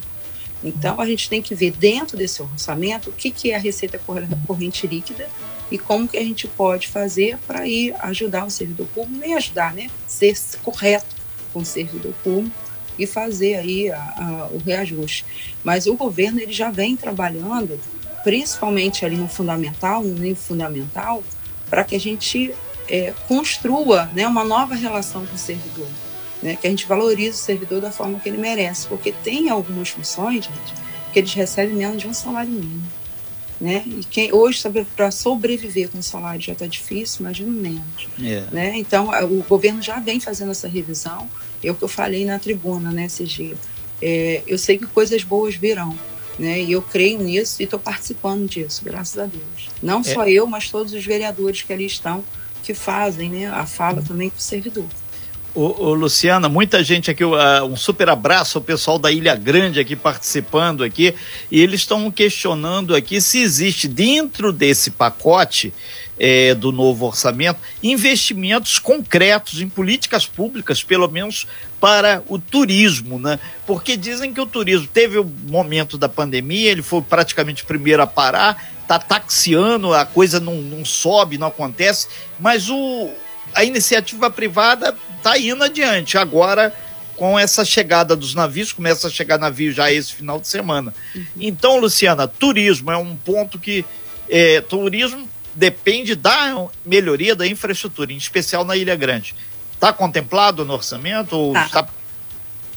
Então, 0.65 1.01
a 1.01 1.07
gente 1.07 1.29
tem 1.29 1.43
que 1.43 1.55
ver 1.55 1.73
dentro 1.73 2.17
desse 2.17 2.41
orçamento 2.41 3.11
o 3.11 3.13
que, 3.13 3.31
que 3.31 3.51
é 3.51 3.57
a 3.57 3.59
receita 3.59 4.01
corrente 4.47 4.87
líquida 4.87 5.29
e 5.71 5.77
como 5.77 6.09
que 6.09 6.17
a 6.17 6.23
gente 6.23 6.49
pode 6.49 6.89
fazer 6.89 7.37
para 7.47 7.67
ir 7.67 7.95
ajudar 7.99 8.47
o 8.47 8.51
servidor 8.51 8.87
público, 8.89 9.21
nem 9.21 9.35
ajudar, 9.35 9.75
né? 9.75 9.91
Ser 10.07 10.35
correto 10.63 11.17
com 11.53 11.61
o 11.61 11.65
servidor 11.65 12.15
público 12.23 12.57
e 12.99 13.07
fazer 13.07 13.57
aí 13.57 13.91
a, 13.91 13.99
a, 13.99 14.49
o 14.53 14.59
reajuste. 14.59 15.25
Mas 15.65 15.87
o 15.87 15.95
governo 15.95 16.41
ele 16.41 16.53
já 16.53 16.71
vem 16.71 16.97
trabalhando, 16.97 17.79
principalmente 18.23 19.05
ali 19.05 19.17
no 19.17 19.29
fundamental, 19.29 20.03
no 20.03 20.15
nível 20.15 20.37
fundamental, 20.37 21.23
para 21.69 21.85
que 21.85 21.95
a 21.95 22.01
gente 22.01 22.55
é, 22.89 23.13
construa 23.29 24.11
né, 24.13 24.27
uma 24.27 24.45
nova 24.45 24.75
relação 24.75 25.25
com 25.25 25.35
o 25.35 25.39
servidor, 25.39 25.87
né, 26.43 26.57
que 26.57 26.67
a 26.67 26.71
gente 26.71 26.87
valorize 26.87 27.31
o 27.31 27.43
servidor 27.43 27.81
da 27.81 27.91
forma 27.91 28.19
que 28.19 28.29
ele 28.29 28.39
merece, 28.39 28.87
porque 28.87 29.13
tem 29.13 29.49
algumas 29.49 29.91
funções, 29.91 30.45
gente, 30.45 30.75
que 31.13 31.19
eles 31.19 31.33
recebem 31.33 31.75
menos 31.75 32.01
de 32.01 32.09
um 32.09 32.15
salário 32.15 32.51
mínimo. 32.51 32.83
Né? 33.61 33.85
E 33.87 34.05
quem 34.05 34.33
hoje 34.33 34.63
para 34.97 35.11
sobreviver 35.11 35.91
com 35.91 35.99
o 35.99 36.03
salário 36.03 36.41
já 36.41 36.55
está 36.55 36.67
difícil, 36.67 37.21
imagina 37.21 37.51
menos. 37.51 38.09
Yeah. 38.19 38.49
É. 38.51 38.55
Né? 38.55 38.79
Então 38.79 39.11
o 39.25 39.45
governo 39.47 39.83
já 39.83 40.01
vem 40.01 40.19
fazendo 40.19 40.51
essa 40.51 40.67
revisão. 40.67 41.29
É 41.63 41.71
o 41.71 41.75
que 41.75 41.85
eu 41.85 41.89
falei 41.89 42.25
na 42.25 42.39
tribuna, 42.39 42.91
né, 42.91 43.05
esse 43.05 43.23
dia. 43.25 43.55
É, 44.01 44.43
eu 44.47 44.57
sei 44.57 44.79
que 44.79 44.87
coisas 44.87 45.23
boas 45.25 45.57
virão, 45.57 45.95
né? 46.41 46.61
E 46.63 46.73
eu 46.73 46.83
creio 46.83 47.21
nisso 47.21 47.57
e 47.61 47.65
estou 47.65 47.79
participando 47.79 48.49
disso, 48.49 48.83
graças 48.85 49.19
a 49.19 49.27
Deus. 49.27 49.69
Não 49.83 50.01
é. 50.01 50.05
só 50.05 50.27
eu, 50.27 50.47
mas 50.47 50.71
todos 50.71 50.93
os 50.93 51.05
vereadores 51.05 51.63
que 51.63 51.73
ali 51.73 51.87
estão 51.87 52.25
que 52.63 52.75
fazem, 52.75 53.31
né, 53.31 53.47
a 53.47 53.65
fala 53.67 54.03
também 54.03 54.31
com 54.31 54.37
o 54.37 54.41
servidor. 54.41 54.85
Ô, 55.55 55.87
ô, 55.87 55.95
Luciana, 55.95 56.49
muita 56.49 56.85
gente 56.85 57.11
aqui, 57.11 57.25
uh, 57.25 57.65
um 57.65 57.75
super 57.75 58.09
abraço 58.09 58.59
ao 58.59 58.63
pessoal 58.63 58.99
da 58.99 59.11
Ilha 59.11 59.35
Grande 59.35 59.81
aqui 59.81 59.97
participando 59.97 60.85
aqui, 60.85 61.15
e 61.51 61.61
eles 61.61 61.81
estão 61.81 62.09
questionando 62.11 62.95
aqui 62.95 63.21
se 63.21 63.39
existe 63.39 63.89
dentro 63.89 64.53
desse 64.53 64.93
pacote 64.93 65.73
é, 66.21 66.55
do 66.55 66.71
novo 66.71 67.07
orçamento 67.07 67.59
investimentos 67.83 68.79
concretos 68.79 69.63
em 69.63 69.69
políticas 69.69 70.27
públicas, 70.27 70.83
pelo 70.83 71.09
menos 71.09 71.47
para 71.81 72.23
o 72.29 72.39
turismo, 72.39 73.19
né? 73.19 73.41
Porque 73.67 73.97
dizem 73.97 74.35
que 74.35 74.41
o 74.41 74.45
turismo 74.45 74.87
teve 74.87 75.19
o 75.19 75.25
momento 75.25 75.97
da 75.97 76.11
pandemia, 76.11 76.71
ele 76.71 76.83
foi 76.83 77.01
praticamente 77.01 77.63
o 77.63 77.67
primeiro 77.67 78.03
a 78.03 78.07
parar, 78.07 78.63
está 78.83 78.99
taxiando, 78.99 79.95
a 79.95 80.05
coisa 80.05 80.39
não, 80.39 80.57
não 80.57 80.85
sobe, 80.85 81.39
não 81.39 81.47
acontece, 81.47 82.07
mas 82.39 82.69
o, 82.69 83.11
a 83.55 83.65
iniciativa 83.65 84.31
privada 84.31 84.95
está 85.17 85.39
indo 85.39 85.65
adiante. 85.65 86.19
Agora, 86.19 86.75
com 87.17 87.39
essa 87.39 87.65
chegada 87.65 88.15
dos 88.15 88.35
navios, 88.35 88.73
começa 88.73 89.07
a 89.07 89.11
chegar 89.11 89.39
navio 89.39 89.73
já 89.73 89.91
esse 89.91 90.13
final 90.13 90.39
de 90.39 90.49
semana. 90.49 90.93
Uhum. 91.15 91.25
Então, 91.39 91.79
Luciana, 91.79 92.29
turismo 92.29 92.91
é 92.91 92.97
um 92.97 93.17
ponto 93.17 93.59
que. 93.59 93.85
É, 94.33 94.61
turismo 94.61 95.29
depende 95.61 96.15
da 96.15 96.71
melhoria 96.87 97.37
da 97.37 97.47
infraestrutura, 97.47 98.11
em 98.11 98.17
especial 98.17 98.65
na 98.65 98.75
Ilha 98.77 98.97
Grande. 98.97 99.35
Está 99.75 99.93
contemplado 99.93 100.65
no 100.65 100.73
orçamento? 100.73 101.37
Ou 101.37 101.53
tá. 101.53 101.67
está... 101.67 101.89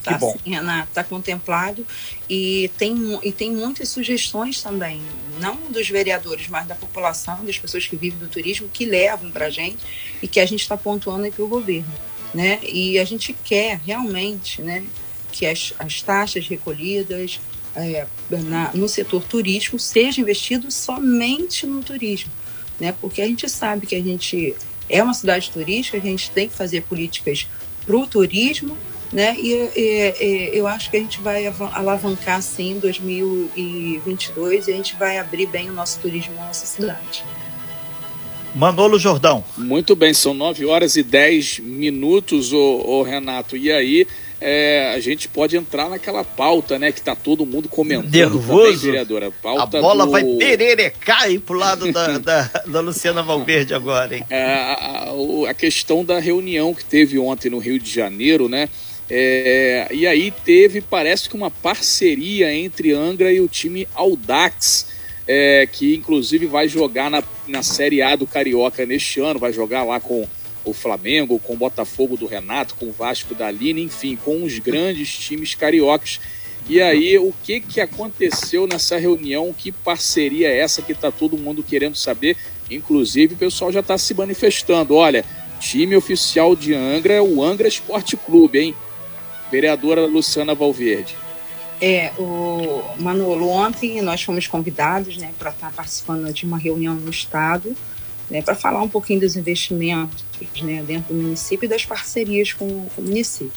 Tá, 0.04 0.20
sim, 0.20 0.52
Renato, 0.52 0.90
está 0.90 1.02
contemplado 1.02 1.88
e 2.30 2.70
tem, 2.78 2.94
e 3.24 3.32
tem 3.32 3.54
muitas 3.54 3.88
sugestões 3.88 4.62
também, 4.62 5.02
não 5.40 5.56
dos 5.72 5.88
vereadores, 5.88 6.50
mas 6.50 6.68
da 6.68 6.76
população, 6.76 7.46
das 7.46 7.58
pessoas 7.58 7.88
que 7.88 7.96
vivem 7.96 8.20
do 8.20 8.28
turismo, 8.28 8.68
que 8.68 8.84
levam 8.84 9.32
para 9.32 9.46
a 9.46 9.50
gente 9.50 9.78
e 10.22 10.28
que 10.28 10.42
a 10.42 10.46
gente 10.46 10.60
está 10.60 10.76
pontuando 10.76 11.24
aí 11.24 11.32
para 11.32 11.46
o 11.46 11.48
governo. 11.48 11.90
Né? 12.34 12.60
E 12.64 13.00
a 13.00 13.06
gente 13.06 13.32
quer 13.32 13.80
realmente 13.86 14.62
né, 14.62 14.84
que 15.32 15.46
as, 15.46 15.74
as 15.80 16.02
taxas 16.02 16.50
recolhidas 16.50 17.40
é, 17.74 18.06
na, 18.30 18.72
no 18.74 18.90
setor 18.90 19.24
turístico 19.24 19.80
sejam 19.80 20.24
investidas 20.24 20.74
somente 20.74 21.66
no 21.66 21.82
turismo. 21.82 22.43
Né? 22.80 22.94
Porque 23.00 23.22
a 23.22 23.28
gente 23.28 23.48
sabe 23.50 23.86
que 23.88 23.96
a 23.96 24.02
gente 24.02 24.56
é 24.90 25.02
uma 25.02 25.14
cidade 25.14 25.50
turística, 25.52 25.98
a 25.98 26.02
gente 26.02 26.30
tem 26.32 26.48
que 26.48 26.56
fazer 26.56 26.82
políticas 26.82 27.48
para 27.86 27.96
o 27.96 28.08
turismo, 28.08 28.78
né? 29.12 29.36
E, 29.38 29.54
e, 29.76 30.14
e, 30.20 30.58
eu 30.58 30.68
acho 30.68 30.90
que 30.90 30.98
a 30.98 31.00
gente 31.00 31.22
vai 31.22 31.46
alavancar 31.74 32.42
sim 32.42 32.72
em 32.72 32.80
2022 32.80 34.68
e 34.68 34.72
a 34.72 34.76
gente 34.76 34.96
vai 34.96 35.18
abrir 35.20 35.46
bem 35.46 35.70
o 35.70 35.74
nosso 35.74 36.00
turismo 36.00 36.34
na 36.36 36.48
nossa 36.48 36.66
cidade. 36.66 37.24
Manolo 38.56 39.00
Jordão. 39.00 39.44
Muito 39.58 39.96
bem, 39.96 40.14
são 40.14 40.34
9 40.34 40.66
horas 40.66 40.96
e 40.96 41.02
10 41.02 41.60
minutos, 41.60 42.54
ô, 42.54 42.82
ô 42.86 43.04
Renato. 43.04 43.58
E 43.58 43.72
aí, 43.72 44.08
é, 44.46 44.94
a 44.94 45.00
gente 45.00 45.30
pode 45.30 45.56
entrar 45.56 45.90
naquela 45.90 46.22
pauta, 46.22 46.78
né? 46.78 46.92
Que 46.92 47.02
tá 47.02 47.16
todo 47.16 47.46
mundo 47.46 47.70
comentando 47.70 48.12
Nervoso. 48.12 48.64
Também, 48.64 48.76
vereadora. 48.76 49.32
Pauta 49.32 49.78
a 49.78 49.82
bola 49.82 50.06
do... 50.06 50.12
vai 50.12 50.22
pererecar 50.22 51.24
aí 51.24 51.40
pro 51.40 51.58
lado 51.58 51.90
da, 51.94 52.18
da, 52.18 52.42
da, 52.68 52.82
Luciana 52.82 53.24
Valverde 53.24 53.74
agora, 53.74 54.18
hein? 54.18 54.26
É, 54.30 54.44
a, 54.44 55.14
a, 55.50 55.54
questão 55.54 56.04
da 56.04 56.20
reunião 56.20 56.74
que 56.74 56.84
teve 56.84 57.18
ontem 57.18 57.50
no 57.50 57.58
Rio 57.58 57.80
de 57.80 57.90
Janeiro, 57.90 58.50
né? 58.50 58.68
É, 59.10 59.88
e 59.92 60.06
aí 60.06 60.30
teve, 60.44 60.82
parece 60.82 61.30
que 61.30 61.38
uma 61.38 61.50
parceria 61.50 62.54
entre 62.54 62.92
Angra 62.92 63.32
e 63.32 63.40
o 63.40 63.48
time 63.48 63.88
Audax, 63.96 64.88
é, 65.26 65.66
que 65.72 65.96
inclusive 65.96 66.48
vai 66.48 66.68
jogar 66.68 67.10
na, 67.10 67.24
na 67.48 67.64
Série 67.64 68.02
A 68.02 68.14
do 68.18 68.28
Carioca 68.28 68.86
neste 68.86 69.22
ano, 69.22 69.40
vai 69.40 69.54
jogar 69.54 69.86
lá 69.86 70.02
com 70.02 70.28
o 70.66 70.74
Flamengo, 70.74 71.40
com 71.40 71.54
o 71.54 71.58
Botafogo 71.58 72.16
do 72.16 72.26
Renato, 72.26 72.76
com 72.76 72.88
o 72.88 72.92
Vasco 72.92 73.36
da 73.36 73.52
Lina, 73.52 73.80
enfim, 73.80 74.16
com 74.16 74.44
os 74.44 74.60
grandes 74.60 75.18
times 75.18 75.56
cariocas. 75.56 76.20
E 76.70 76.82
aí, 76.82 77.18
o 77.18 77.34
que, 77.44 77.60
que 77.60 77.82
aconteceu 77.82 78.66
nessa 78.66 78.98
reunião? 78.98 79.54
Que 79.54 79.72
parceria 79.72 80.48
é 80.48 80.60
essa 80.60 80.82
que 80.82 80.94
está 80.94 81.12
todo 81.12 81.38
mundo 81.38 81.62
querendo 81.62 81.96
saber? 81.96 82.38
Inclusive, 82.72 83.34
o 83.34 83.38
pessoal 83.38 83.72
já 83.72 83.82
está 83.82 83.98
se 83.98 84.14
manifestando. 84.14 84.96
Olha, 84.96 85.26
time 85.60 85.96
oficial 85.96 86.56
de 86.56 86.74
Angra 86.74 87.14
é 87.14 87.22
o 87.22 87.44
Angra 87.44 87.68
Esporte 87.68 88.16
Clube, 88.16 88.60
hein? 88.60 88.76
Vereadora 89.52 90.06
Luciana 90.06 90.56
Valverde. 90.56 91.16
É, 91.82 92.14
o 92.18 92.82
Manolo, 92.98 93.50
ontem 93.50 94.02
nós 94.02 94.24
fomos 94.24 94.48
convidados 94.48 95.18
né, 95.18 95.34
para 95.38 95.50
estar 95.50 95.68
tá 95.68 95.74
participando 95.76 96.32
de 96.32 96.46
uma 96.46 96.58
reunião 96.58 96.96
no 96.96 97.10
Estado 97.10 97.76
né, 98.34 98.42
para 98.42 98.56
falar 98.56 98.82
um 98.82 98.90
pouquinho 98.90 99.20
dos 99.20 99.36
investimentos 99.36 100.26
né, 100.64 100.82
dentro 100.82 101.14
do 101.14 101.22
município 101.22 101.68
e 101.68 101.70
das 101.70 101.86
parcerias 101.86 102.52
com, 102.52 102.88
com 102.88 103.02
o 103.02 103.06
município. 103.06 103.54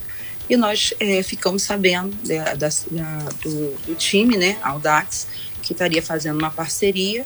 E 0.51 0.55
nós 0.55 0.93
é, 1.01 1.23
ficamos 1.23 1.63
sabendo 1.63 2.15
da, 2.23 2.53
da, 2.53 2.69
da, 2.91 3.19
do, 3.43 3.75
do, 3.87 3.95
time, 3.95 4.37
né, 4.37 4.59
Audax, 4.63 5.29
que 5.63 5.73
estaria 5.73 6.03
fazendo 6.03 6.39
uma 6.39 6.51
parceria, 6.51 7.25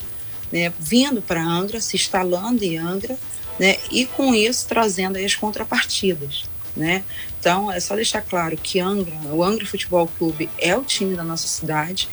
né, 0.52 0.72
vindo 0.78 1.20
para 1.20 1.42
Angra, 1.42 1.80
se 1.80 1.96
instalando 1.96 2.62
em 2.62 2.78
Angra, 2.78 3.18
né, 3.58 3.78
e 3.90 4.06
com 4.06 4.32
isso 4.32 4.68
trazendo 4.68 5.18
as 5.18 5.34
contrapartidas. 5.34 6.44
Né? 6.76 7.02
Então, 7.40 7.70
é 7.70 7.80
só 7.80 7.96
deixar 7.96 8.22
claro 8.22 8.56
que 8.56 8.78
Angra, 8.78 9.12
o 9.32 9.42
Angra 9.42 9.66
Futebol 9.66 10.08
Clube 10.16 10.48
é 10.56 10.76
o 10.76 10.84
time 10.84 11.16
da 11.16 11.24
nossa 11.24 11.48
cidade, 11.48 12.08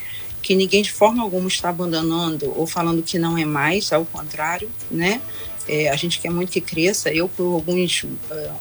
que 0.48 0.56
ninguém 0.56 0.82
de 0.82 0.94
forma 0.94 1.22
alguma 1.22 1.50
está 1.50 1.68
abandonando 1.68 2.54
ou 2.58 2.66
falando 2.66 3.04
que 3.04 3.20
não 3.20 3.38
é 3.38 3.44
mais, 3.44 3.92
ao 3.92 4.06
contrário, 4.06 4.72
né? 4.90 5.22
É, 5.68 5.90
a 5.90 5.96
gente 5.98 6.22
quer 6.22 6.32
muito 6.32 6.50
que 6.50 6.62
cresça. 6.62 7.14
Eu, 7.14 7.28
por 7.28 7.56
alguns 7.56 8.04
uh, 8.04 8.08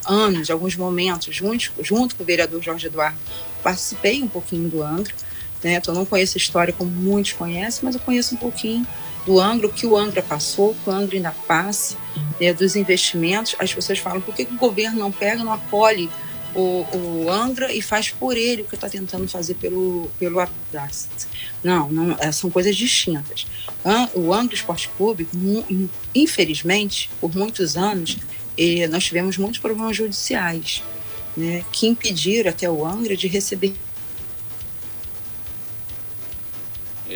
anos, 0.04 0.50
alguns 0.50 0.74
momentos, 0.74 1.32
junto, 1.32 1.72
junto 1.80 2.16
com 2.16 2.24
o 2.24 2.26
vereador 2.26 2.60
Jorge 2.60 2.88
Eduardo, 2.88 3.16
participei 3.62 4.20
um 4.20 4.26
pouquinho 4.26 4.68
do 4.68 4.82
Angra. 4.82 5.14
Né? 5.62 5.74
Então, 5.74 5.94
não 5.94 6.04
conheço 6.04 6.36
a 6.36 6.40
história 6.40 6.74
como 6.76 6.90
muitos 6.90 7.34
conhecem, 7.34 7.84
mas 7.84 7.94
eu 7.94 8.00
conheço 8.00 8.34
um 8.34 8.38
pouquinho 8.38 8.84
do 9.24 9.40
Angra, 9.40 9.68
o 9.68 9.72
que 9.72 9.86
o 9.86 9.96
Angra 9.96 10.22
passou, 10.22 10.74
que 10.82 10.90
o 10.90 10.92
Angra 10.92 11.14
ainda 11.14 11.30
passa, 11.46 11.96
né, 12.40 12.52
dos 12.52 12.74
investimentos. 12.74 13.54
As 13.60 13.72
pessoas 13.72 14.00
falam, 14.00 14.20
por 14.20 14.34
que, 14.34 14.44
que 14.44 14.54
o 14.54 14.58
governo 14.58 14.98
não 14.98 15.12
pega, 15.12 15.44
não 15.44 15.52
acolhe 15.52 16.10
o, 16.56 16.86
o 16.96 17.30
Angra 17.30 17.72
e 17.72 17.82
faz 17.82 18.10
por 18.10 18.36
ele 18.36 18.62
o 18.62 18.64
que 18.64 18.74
está 18.74 18.88
tentando 18.88 19.28
fazer 19.28 19.54
pelo, 19.54 20.10
pelo 20.18 20.40
Audacity. 20.40 21.26
Não, 21.62 21.88
não, 21.88 22.16
é, 22.18 22.32
são 22.32 22.50
coisas 22.50 22.74
distintas. 22.74 23.46
O 24.14 24.32
Angra 24.32 24.54
Esporte 24.54 24.88
Clube, 24.96 25.28
infelizmente, 26.14 27.08
por 27.20 27.34
muitos 27.36 27.76
anos, 27.76 28.16
nós 28.90 29.04
tivemos 29.04 29.38
muitos 29.38 29.60
problemas 29.60 29.96
judiciais 29.96 30.82
né, 31.36 31.64
que 31.70 31.86
impediram 31.86 32.50
até 32.50 32.68
o 32.68 32.84
Angra 32.84 33.16
de 33.16 33.28
receber 33.28 33.74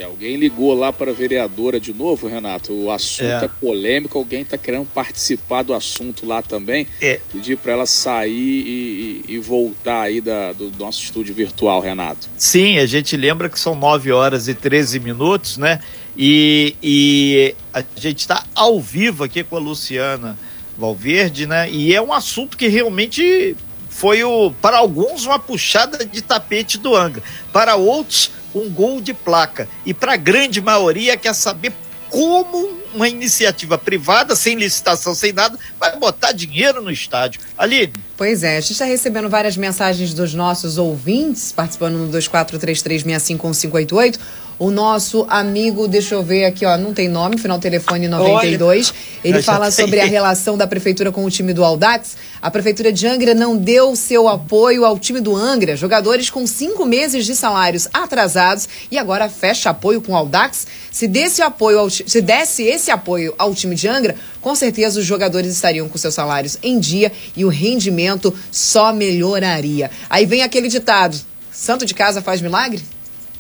É, 0.01 0.05
alguém 0.05 0.37
ligou 0.37 0.73
lá 0.73 0.91
para 0.91 1.11
a 1.11 1.15
vereadora 1.15 1.79
de 1.79 1.93
novo, 1.93 2.27
Renato. 2.27 2.73
O 2.73 2.91
assunto 2.91 3.27
é, 3.27 3.45
é 3.45 3.49
polêmico, 3.49 4.17
alguém 4.17 4.41
está 4.41 4.57
querendo 4.57 4.87
participar 4.87 5.63
do 5.63 5.75
assunto 5.75 6.25
lá 6.25 6.41
também. 6.41 6.87
É. 7.03 7.21
Pedir 7.31 7.59
para 7.59 7.73
ela 7.73 7.85
sair 7.85 8.33
e, 8.33 9.25
e, 9.29 9.35
e, 9.35 9.39
voltar 9.39 10.03
aí 10.03 10.23
da, 10.23 10.55
do 10.55 10.73
nosso 10.79 11.03
estúdio 11.03 11.35
virtual, 11.35 11.83
Renato. 11.83 12.31
Sim, 12.39 12.79
a 12.79 12.87
gente 12.87 13.15
lembra 13.15 13.51
que 13.51 13.61
são 13.61 13.75
9 13.75 14.11
horas 14.11 14.49
e 14.49 14.55
13 14.55 15.01
minutos, 15.01 15.59
né? 15.59 15.81
E, 16.17 16.75
e 16.83 17.55
a 17.71 17.85
gente 17.95 18.21
está 18.21 18.43
ao 18.55 18.81
vivo 18.81 19.25
aqui 19.25 19.45
com 19.45 19.57
a 19.57 19.61
Luciana 19.61 20.39
Valverde, 20.79 21.45
né? 21.45 21.71
E 21.71 21.95
é 21.95 22.01
um 22.01 22.15
assunto 22.15 22.57
que 22.57 22.69
realmente 22.69 23.55
foi 23.91 24.25
o, 24.25 24.51
para 24.63 24.79
alguns 24.79 25.27
uma 25.27 25.39
puxada 25.39 26.07
de 26.07 26.23
tapete 26.23 26.79
do 26.79 26.97
Angra, 26.97 27.23
para 27.53 27.77
outros 27.77 28.31
um 28.55 28.71
gol 28.71 29.01
de 29.01 29.15
placa. 29.15 29.69
E 29.85 29.95
para 29.95 30.15
a 30.15 30.17
grande 30.17 30.61
maioria 30.61 31.17
quer 31.17 31.35
saber 31.35 31.73
como 32.11 32.81
uma 32.93 33.09
iniciativa 33.09 33.79
privada, 33.79 34.35
sem 34.35 34.57
licitação, 34.57 35.15
sem 35.15 35.33
nada, 35.33 35.57
vai 35.79 35.97
botar 35.97 36.33
dinheiro 36.33 36.83
no 36.83 36.91
estádio. 36.91 37.41
Aline. 37.57 37.93
Pois 38.17 38.43
é, 38.43 38.57
a 38.57 38.61
gente 38.61 38.73
está 38.73 38.85
recebendo 38.85 39.29
várias 39.29 39.57
mensagens 39.57 40.13
dos 40.13 40.35
nossos 40.35 40.77
ouvintes, 40.77 41.53
participando 41.53 41.95
no 41.95 42.13
2433651588. 42.19 44.19
O 44.61 44.71
nosso 44.71 45.25
amigo, 45.27 45.89
deixa 45.89 46.15
eu 46.15 46.23
ver 46.23 46.45
aqui, 46.45 46.67
ó, 46.67 46.77
não 46.77 46.93
tem 46.93 47.09
nome, 47.09 47.39
final 47.39 47.59
telefone 47.59 48.07
92. 48.07 48.91
Olha, 48.91 48.97
ele 49.25 49.43
fala 49.43 49.71
sobre 49.71 49.99
a 49.99 50.05
relação 50.05 50.55
da 50.55 50.67
prefeitura 50.67 51.11
com 51.11 51.25
o 51.25 51.31
time 51.31 51.55
do 51.55 51.65
Aldax. 51.65 52.15
A 52.43 52.51
prefeitura 52.51 52.93
de 52.93 53.07
Angra 53.07 53.35
não 53.35 53.57
deu 53.57 53.97
seu 53.97 54.29
apoio 54.29 54.85
ao 54.85 54.99
time 54.99 55.19
do 55.19 55.35
Angra, 55.35 55.77
jogadores 55.77 56.29
com 56.29 56.47
cinco 56.47 56.85
meses 56.85 57.25
de 57.25 57.35
salários 57.35 57.89
atrasados 57.91 58.69
e 58.91 58.99
agora 58.99 59.31
fecha 59.31 59.71
apoio 59.71 60.03
com 60.03 60.13
o 60.13 60.15
Aldax. 60.15 60.67
Se 60.93 61.09
desse 61.09 61.41
apoio 61.41 61.79
ao, 61.79 61.89
se 61.89 62.21
desse 62.21 62.63
esse 62.63 62.91
apoio 62.91 63.35
ao 63.39 63.55
time 63.55 63.75
de 63.75 63.89
Angra, 63.89 64.15
com 64.43 64.55
certeza 64.55 65.01
os 65.01 65.07
jogadores 65.07 65.51
estariam 65.51 65.89
com 65.89 65.97
seus 65.97 66.13
salários 66.13 66.59
em 66.63 66.79
dia 66.79 67.11
e 67.35 67.47
o 67.47 67.49
rendimento 67.49 68.35
só 68.53 68.93
melhoraria. 68.93 69.91
Aí 70.11 70.27
vem 70.27 70.43
aquele 70.43 70.69
ditado: 70.69 71.17
santo 71.51 71.87
de 71.87 71.95
casa 71.95 72.21
faz 72.21 72.43
milagre? 72.43 72.83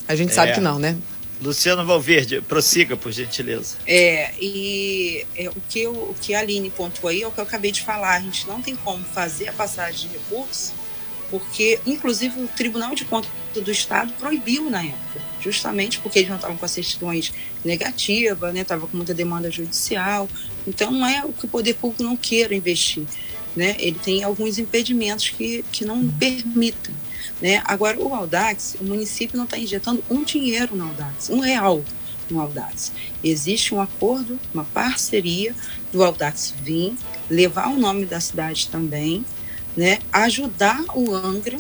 A 0.09 0.16
gente 0.16 0.30
é. 0.30 0.35
sabe 0.35 0.54
que 0.54 0.61
não, 0.61 0.78
né? 0.78 0.96
Luciano 1.40 1.87
Valverde, 1.87 2.40
prossiga, 2.42 2.96
por 2.96 3.11
gentileza. 3.11 3.76
É, 3.87 4.33
e 4.38 5.26
é, 5.35 5.48
o, 5.48 5.57
que 5.68 5.81
eu, 5.81 5.92
o 5.92 6.14
que 6.20 6.35
a 6.35 6.40
Aline 6.40 6.68
pontuou 6.70 7.11
aí 7.11 7.22
é 7.22 7.26
o 7.26 7.31
que 7.31 7.40
eu 7.40 7.44
acabei 7.44 7.72
de 7.72 7.81
falar. 7.81 8.16
A 8.16 8.20
gente 8.20 8.46
não 8.46 8.61
tem 8.61 8.76
como 8.76 9.03
fazer 9.05 9.48
a 9.48 9.53
passagem 9.53 10.11
de 10.11 10.18
recursos, 10.18 10.72
porque, 11.31 11.81
inclusive, 11.87 12.42
o 12.42 12.48
Tribunal 12.48 12.94
de 12.94 13.07
Contas 13.07 13.31
do 13.55 13.70
Estado 13.70 14.12
proibiu 14.18 14.68
na 14.68 14.83
época, 14.83 15.20
justamente 15.40 15.98
porque 16.00 16.18
eles 16.18 16.29
não 16.29 16.37
estavam 16.37 16.59
com 16.59 16.64
as 16.64 16.72
certidões 16.72 17.33
negativas, 17.64 18.53
né? 18.53 18.64
Com 18.64 18.96
muita 18.96 19.14
demanda 19.14 19.50
judicial. 19.50 20.29
Então, 20.66 20.90
não 20.90 21.07
é 21.07 21.24
o 21.24 21.33
que 21.33 21.46
o 21.46 21.48
poder 21.48 21.74
público 21.74 22.03
não 22.03 22.16
queira 22.16 22.55
investir. 22.55 23.05
Né? 23.57 23.76
Ele 23.79 23.98
tem 23.98 24.22
alguns 24.22 24.59
impedimentos 24.59 25.31
que, 25.31 25.64
que 25.72 25.85
não 25.85 26.07
permitem. 26.07 26.94
Né? 27.40 27.62
Agora, 27.64 27.98
o 27.98 28.14
Audax, 28.14 28.76
o 28.81 28.85
município 28.85 29.37
não 29.37 29.44
está 29.44 29.59
injetando 29.59 30.05
um 30.11 30.22
dinheiro 30.22 30.76
no 30.76 30.85
Audax, 30.85 31.31
um 31.31 31.40
real 31.40 31.83
no 32.31 32.40
Audax. 32.40 32.92
Existe 33.24 33.74
um 33.74 33.81
acordo, 33.81 34.38
uma 34.53 34.64
parceria 34.64 35.55
do 35.92 36.05
Audax 36.05 36.55
vir, 36.62 36.94
levar 37.29 37.68
o 37.68 37.79
nome 37.79 38.05
da 38.05 38.20
cidade 38.20 38.68
também, 38.68 39.24
né? 39.76 39.98
ajudar 40.12 40.85
o 40.94 41.14
Angra, 41.14 41.59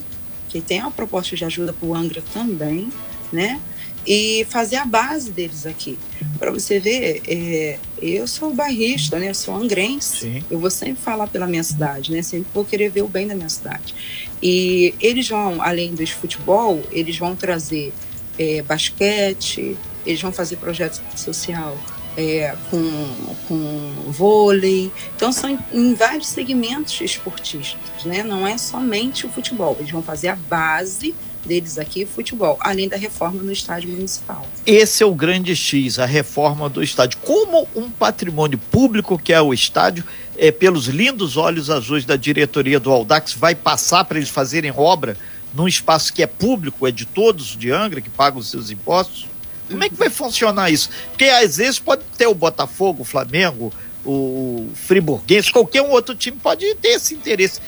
que 0.48 0.60
tem 0.60 0.80
uma 0.80 0.90
proposta 0.90 1.34
de 1.34 1.44
ajuda 1.44 1.72
para 1.72 1.88
o 1.88 1.94
Angra 1.94 2.22
também, 2.32 2.92
né? 3.32 3.60
E 4.06 4.46
fazer 4.48 4.76
a 4.76 4.84
base 4.84 5.30
deles 5.30 5.66
aqui. 5.66 5.98
Para 6.38 6.50
você 6.50 6.80
ver, 6.80 7.22
é, 7.26 7.78
Eu 8.00 8.26
sou 8.26 8.54
bairrista, 8.54 9.18
né? 9.18 9.28
Eu 9.28 9.34
sou 9.34 9.54
angrense. 9.54 10.20
Sim. 10.20 10.44
Eu 10.50 10.58
vou 10.58 10.70
sempre 10.70 11.02
falar 11.02 11.26
pela 11.26 11.46
minha 11.46 11.62
cidade, 11.62 12.10
né? 12.12 12.22
Sempre 12.22 12.48
vou 12.54 12.64
querer 12.64 12.88
ver 12.90 13.02
o 13.02 13.08
bem 13.08 13.26
da 13.26 13.34
minha 13.34 13.48
cidade. 13.48 13.94
E 14.42 14.94
eles 15.00 15.28
vão, 15.28 15.60
além 15.60 15.94
dos 15.94 16.10
futebol, 16.10 16.82
eles 16.90 17.18
vão 17.18 17.36
trazer 17.36 17.92
é, 18.38 18.62
basquete, 18.62 19.76
eles 20.06 20.20
vão 20.22 20.32
fazer 20.32 20.56
projeto 20.56 21.02
social 21.14 21.76
é, 22.16 22.56
com, 22.70 23.26
com 23.46 23.92
vôlei. 24.08 24.90
Então, 25.14 25.30
são 25.32 25.50
em, 25.50 25.58
em, 25.72 25.94
vários 25.94 26.28
segmentos 26.28 27.00
esportistas, 27.00 28.04
né? 28.04 28.22
Não 28.22 28.46
é 28.46 28.56
somente 28.58 29.26
o 29.26 29.30
futebol. 29.30 29.76
Eles 29.78 29.90
vão 29.90 30.02
fazer 30.02 30.28
a 30.28 30.36
base 30.36 31.14
deles 31.44 31.78
aqui, 31.78 32.04
futebol, 32.04 32.58
além 32.60 32.88
da 32.88 32.96
reforma 32.96 33.42
no 33.42 33.52
estádio 33.52 33.90
municipal. 33.90 34.46
Esse 34.66 35.02
é 35.02 35.06
o 35.06 35.14
grande 35.14 35.54
X, 35.56 35.98
a 35.98 36.06
reforma 36.06 36.68
do 36.68 36.82
estádio. 36.82 37.18
Como 37.22 37.66
um 37.74 37.90
patrimônio 37.90 38.58
público 38.58 39.18
que 39.18 39.32
é 39.32 39.40
o 39.40 39.52
estádio, 39.54 40.04
é, 40.36 40.50
pelos 40.50 40.86
lindos 40.86 41.36
olhos 41.36 41.70
azuis 41.70 42.04
da 42.04 42.16
diretoria 42.16 42.78
do 42.80 42.90
Aldax, 42.90 43.32
vai 43.32 43.54
passar 43.54 44.04
para 44.04 44.18
eles 44.18 44.30
fazerem 44.30 44.72
obra 44.76 45.16
num 45.52 45.66
espaço 45.66 46.12
que 46.12 46.22
é 46.22 46.26
público, 46.26 46.86
é 46.86 46.90
de 46.90 47.04
todos 47.04 47.56
de 47.56 47.70
Angra, 47.70 48.00
que 48.00 48.10
pagam 48.10 48.38
os 48.38 48.50
seus 48.50 48.70
impostos? 48.70 49.26
Como 49.68 49.84
é 49.84 49.88
que 49.88 49.94
vai 49.94 50.10
funcionar 50.10 50.70
isso? 50.70 50.90
Porque 51.10 51.24
às 51.24 51.56
vezes 51.56 51.78
pode 51.78 52.02
ter 52.16 52.26
o 52.26 52.34
Botafogo, 52.34 53.02
o 53.02 53.04
Flamengo, 53.04 53.72
o 54.04 54.68
Friburguense, 54.74 55.52
qualquer 55.52 55.82
um 55.82 55.90
outro 55.90 56.14
time 56.14 56.36
pode 56.36 56.74
ter 56.76 56.88
esse 56.88 57.14
interesse. 57.14 57.60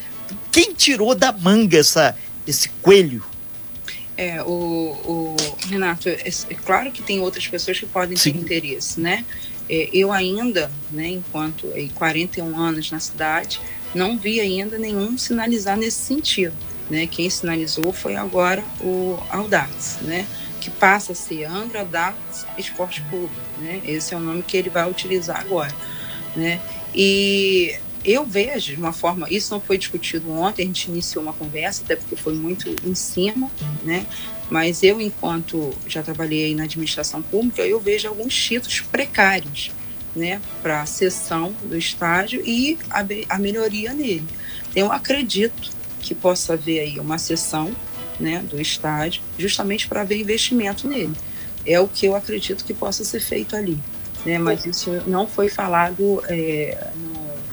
Quem 0.51 0.73
tirou 0.73 1.15
da 1.15 1.33
manga 1.33 1.79
essa, 1.79 2.17
esse 2.47 2.69
coelho? 2.81 3.23
É, 4.17 4.43
o, 4.43 4.47
o 4.47 5.37
Renato, 5.69 6.09
é, 6.09 6.29
é, 6.29 6.55
claro 6.55 6.91
que 6.93 7.03
tem 7.03 7.21
outras 7.21 7.47
pessoas 7.47 7.79
que 7.79 7.87
podem 7.87 8.17
Sim. 8.17 8.33
ter 8.33 8.39
interesse, 8.39 9.01
né? 9.01 9.25
É, 9.69 9.89
eu 9.93 10.13
ainda, 10.13 10.71
né, 10.91 11.09
enquanto 11.09 11.67
em 11.75 11.89
41 11.89 12.59
anos 12.59 12.91
na 12.91 13.01
cidade, 13.01 13.61
não 13.95 14.19
vi 14.19 14.41
ainda 14.41 14.79
nenhum 14.79 15.17
sinalizar 15.17 15.77
nesse 15.77 15.99
sentido. 15.99 16.55
Né? 16.91 17.07
Quem 17.07 17.31
sinalizou 17.31 17.93
foi 17.93 18.17
agora 18.17 18.63
o 18.81 19.19
Audax, 19.31 19.99
né? 20.03 20.27
que 20.61 20.71
passa 20.71 21.13
a 21.13 21.15
ser 21.15 21.45
Angra 21.45 21.81
Audax 21.81 22.47
Esporte 22.59 23.03
Clube. 23.09 23.35
Né? 23.59 23.81
Esse 23.85 24.15
é 24.15 24.17
o 24.17 24.21
nome 24.21 24.43
que 24.43 24.57
ele 24.57 24.71
vai 24.71 24.89
utilizar 24.89 25.41
agora. 25.41 25.75
Né? 26.37 26.61
E 26.95 27.75
eu 28.05 28.25
vejo 28.25 28.73
de 28.73 28.79
uma 28.79 28.93
forma, 28.93 29.27
isso 29.31 29.53
não 29.53 29.61
foi 29.61 29.79
discutido 29.79 30.31
ontem, 30.31 30.63
a 30.63 30.67
gente 30.67 30.89
iniciou 30.89 31.23
uma 31.23 31.33
conversa, 31.33 31.83
até 31.85 31.97
porque 31.97 32.17
foi 32.17 32.35
muito 32.35 32.75
em 32.85 32.95
cima, 32.95 33.51
né? 33.83 34.07
Mas 34.51 34.83
eu, 34.83 35.01
enquanto 35.01 35.73
já 35.87 36.03
trabalhei 36.03 36.55
na 36.55 36.65
administração 36.65 37.23
pública, 37.23 37.63
eu 37.63 37.81
vejo 37.81 38.09
alguns 38.09 38.35
títulos 38.35 38.81
precários, 38.81 39.71
né, 40.15 40.43
para 40.63 40.83
a 40.83 40.87
sessão 40.87 41.55
do 41.63 41.77
estádio 41.77 42.43
e 42.45 42.77
a, 42.91 43.03
a 43.35 43.39
melhoria 43.39 43.95
nele. 43.95 44.27
Então, 44.71 44.87
eu 44.87 44.93
acredito 44.93 45.71
que 46.01 46.15
possa 46.15 46.53
haver 46.53 46.81
aí 46.81 47.01
uma 47.01 47.17
sessão, 47.17 47.75
né, 48.21 48.41
do 48.41 48.61
estádio, 48.61 49.23
justamente 49.39 49.89
para 49.89 50.03
haver 50.03 50.21
investimento 50.21 50.87
nele. 50.87 51.15
É 51.65 51.81
o 51.81 51.89
que 51.89 52.05
eu 52.05 52.15
acredito 52.15 52.65
que 52.65 52.75
possa 52.75 53.05
ser 53.05 53.21
feito 53.21 53.57
ali, 53.57 53.79
né? 54.27 54.39
Mas 54.39 54.67
isso 54.67 54.91
não 55.07 55.27
foi 55.27 55.49
falado 55.49 56.23
é, 56.29 56.89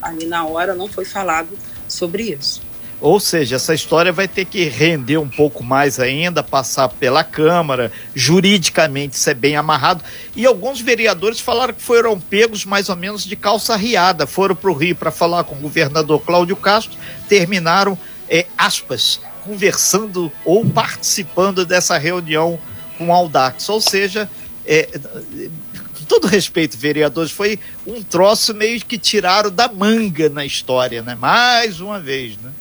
ali 0.02 0.26
na 0.26 0.46
hora 0.46 0.76
não 0.76 0.88
foi 0.88 1.06
falado 1.06 1.50
sobre 1.88 2.24
isso. 2.24 2.62
Ou 3.02 3.18
seja, 3.18 3.56
essa 3.56 3.74
história 3.74 4.12
vai 4.12 4.28
ter 4.28 4.44
que 4.44 4.66
render 4.66 5.18
um 5.18 5.30
pouco 5.30 5.64
mais 5.64 6.00
ainda, 6.02 6.44
passar 6.44 6.90
pela 6.90 7.24
Câmara, 7.24 7.92
juridicamente 8.14 9.18
ser 9.18 9.36
bem 9.36 9.56
amarrado. 9.56 10.04
E 10.36 10.46
alguns 10.46 10.82
vereadores 10.82 11.40
falaram 11.40 11.74
que 11.74 11.82
foram 11.82 12.20
pegos 12.20 12.66
mais 12.66 12.90
ou 12.90 12.98
menos 12.98 13.24
de 13.24 13.38
calça 13.38 13.76
riada, 13.78 14.28
foram 14.28 14.54
para 14.54 14.70
o 14.70 14.74
Rio 14.74 14.98
para 14.98 15.12
falar 15.12 15.46
com 15.46 15.56
o 15.56 15.60
governador 15.60 16.20
Cláudio 16.20 16.58
Castro, 16.58 16.98
terminaram, 17.30 17.98
é, 18.28 18.46
aspas, 18.58 19.22
conversando 19.46 20.30
ou 20.44 20.66
participando 20.66 21.66
dessa 21.66 21.98
reunião 21.98 22.60
com 22.98 23.08
o 23.08 23.14
Aldax. 23.14 23.70
Ou 23.70 23.80
seja, 23.80 24.30
é, 24.66 24.90
todo 26.10 26.28
respeito, 26.28 26.76
vereadores, 26.76 27.32
foi 27.32 27.60
um 27.86 28.02
troço 28.02 28.54
meio 28.54 28.84
que 28.84 28.98
tiraram 28.98 29.52
da 29.52 29.70
manga 29.70 30.28
na 30.28 30.44
história, 30.44 31.04
né? 31.04 31.16
Mais 31.16 31.80
uma 31.80 32.00
vez, 32.00 32.36
né? 32.38 32.52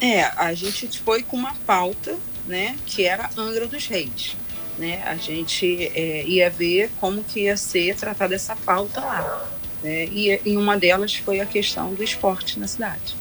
É, 0.00 0.24
a 0.36 0.52
gente 0.52 1.00
foi 1.00 1.22
com 1.22 1.36
uma 1.36 1.54
pauta, 1.66 2.14
né, 2.46 2.76
que 2.84 3.04
era 3.04 3.30
Angra 3.38 3.66
dos 3.66 3.86
Reis. 3.86 4.36
Né? 4.76 5.02
A 5.06 5.16
gente 5.16 5.90
é, 5.94 6.24
ia 6.26 6.50
ver 6.50 6.90
como 7.00 7.24
que 7.24 7.44
ia 7.44 7.56
ser 7.56 7.96
tratada 7.96 8.34
essa 8.34 8.54
pauta 8.54 9.00
lá. 9.00 9.48
Né? 9.82 10.04
E, 10.06 10.40
e 10.44 10.56
uma 10.56 10.76
delas 10.76 11.14
foi 11.14 11.40
a 11.40 11.46
questão 11.46 11.94
do 11.94 12.02
esporte 12.02 12.58
na 12.58 12.66
cidade. 12.66 13.16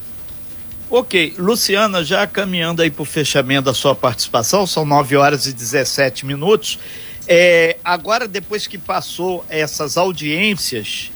Ok, 0.90 1.36
Luciana, 1.38 2.04
já 2.04 2.28
caminhando 2.28 2.82
aí 2.82 2.92
para 2.92 3.02
o 3.02 3.06
fechamento 3.06 3.66
da 3.66 3.74
sua 3.74 3.96
participação, 3.96 4.68
são 4.68 4.84
9 4.84 5.16
horas 5.16 5.46
e 5.46 5.54
17 5.54 6.26
minutos. 6.26 6.78
É, 7.28 7.78
agora, 7.84 8.28
depois 8.28 8.68
que 8.68 8.78
passou 8.78 9.46
essas 9.50 9.98
audiências 9.98 11.12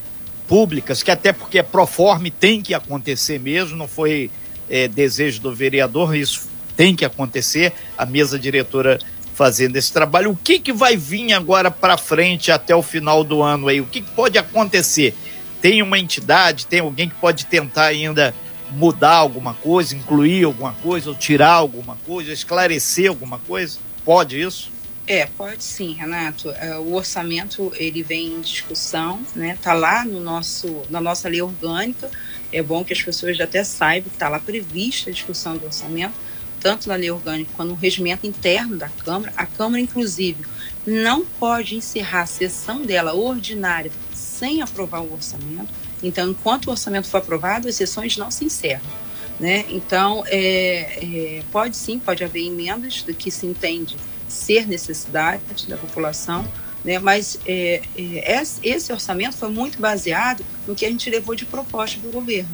públicas, 0.47 1.03
que 1.03 1.11
até 1.11 1.33
porque 1.33 1.59
é 1.59 1.63
proforme 1.63 2.31
tem 2.31 2.61
que 2.61 2.73
acontecer 2.73 3.39
mesmo, 3.39 3.75
não 3.75 3.87
foi 3.87 4.31
é, 4.69 4.87
desejo 4.87 5.41
do 5.41 5.53
vereador, 5.53 6.15
isso 6.15 6.47
tem 6.75 6.95
que 6.95 7.03
acontecer, 7.03 7.73
a 7.97 8.05
mesa 8.05 8.39
diretora 8.39 8.99
fazendo 9.33 9.75
esse 9.75 9.91
trabalho. 9.91 10.31
O 10.31 10.35
que, 10.35 10.59
que 10.59 10.73
vai 10.73 10.95
vir 10.95 11.33
agora 11.33 11.69
para 11.69 11.97
frente 11.97 12.51
até 12.51 12.75
o 12.75 12.81
final 12.81 13.23
do 13.23 13.43
ano 13.43 13.67
aí? 13.67 13.81
O 13.81 13.85
que, 13.85 14.01
que 14.01 14.11
pode 14.11 14.37
acontecer? 14.37 15.15
Tem 15.61 15.81
uma 15.81 15.99
entidade, 15.99 16.65
tem 16.65 16.79
alguém 16.79 17.09
que 17.09 17.15
pode 17.15 17.45
tentar 17.45 17.85
ainda 17.85 18.33
mudar 18.71 19.15
alguma 19.15 19.53
coisa, 19.53 19.95
incluir 19.95 20.43
alguma 20.43 20.73
coisa, 20.73 21.09
ou 21.09 21.15
tirar 21.15 21.53
alguma 21.53 21.97
coisa, 22.05 22.31
esclarecer 22.31 23.09
alguma 23.09 23.39
coisa? 23.39 23.79
Pode 24.03 24.39
isso? 24.41 24.71
É, 25.07 25.25
pode 25.25 25.63
sim, 25.63 25.93
Renato. 25.93 26.49
É, 26.51 26.77
o 26.77 26.93
orçamento 26.93 27.71
ele 27.77 28.03
vem 28.03 28.33
em 28.33 28.41
discussão, 28.41 29.21
né? 29.33 29.57
Tá 29.61 29.71
lá 29.71 30.03
no 30.03 30.19
nosso, 30.19 30.81
na 30.89 30.99
nossa 30.99 31.29
lei 31.29 31.41
orgânica. 31.41 32.11
É 32.51 32.61
bom 32.61 32.83
que 32.83 32.91
as 32.91 33.01
pessoas 33.01 33.39
até 33.39 33.63
saibam 33.63 34.09
que 34.09 34.17
está 34.17 34.27
lá 34.27 34.37
prevista 34.37 35.09
a 35.09 35.13
discussão 35.13 35.55
do 35.55 35.65
orçamento, 35.65 36.13
tanto 36.59 36.89
na 36.89 36.95
lei 36.95 37.09
orgânica 37.09 37.49
quanto 37.55 37.69
no 37.69 37.75
regimento 37.75 38.27
interno 38.27 38.75
da 38.75 38.89
Câmara. 38.89 39.31
A 39.37 39.45
Câmara, 39.45 39.79
inclusive, 39.79 40.43
não 40.85 41.23
pode 41.23 41.75
encerrar 41.75 42.23
a 42.23 42.25
sessão 42.25 42.81
dela 42.81 43.13
ordinária 43.13 43.91
sem 44.13 44.61
aprovar 44.61 45.01
o 45.01 45.13
orçamento. 45.13 45.73
Então, 46.03 46.29
enquanto 46.29 46.67
o 46.67 46.71
orçamento 46.71 47.07
for 47.07 47.19
aprovado, 47.19 47.69
as 47.69 47.75
sessões 47.75 48.17
não 48.17 48.29
se 48.29 48.43
encerram. 48.43 49.07
Né? 49.39 49.63
Então, 49.69 50.23
é, 50.27 51.37
é, 51.37 51.43
pode 51.49 51.77
sim, 51.77 51.97
pode 51.97 52.25
haver 52.25 52.45
emendas 52.45 53.03
do 53.03 53.13
que 53.13 53.31
se 53.31 53.45
entende 53.45 53.95
ser 54.27 54.67
necessidade 54.67 55.41
da 55.67 55.77
população, 55.77 56.47
né? 56.83 56.99
mas 56.99 57.39
é, 57.45 57.81
é, 57.97 58.43
esse 58.63 58.91
orçamento 58.91 59.37
foi 59.37 59.49
muito 59.49 59.79
baseado 59.79 60.43
no 60.65 60.75
que 60.75 60.85
a 60.85 60.89
gente 60.89 61.09
levou 61.09 61.35
de 61.35 61.45
proposta 61.45 61.99
do 61.99 62.11
governo. 62.11 62.49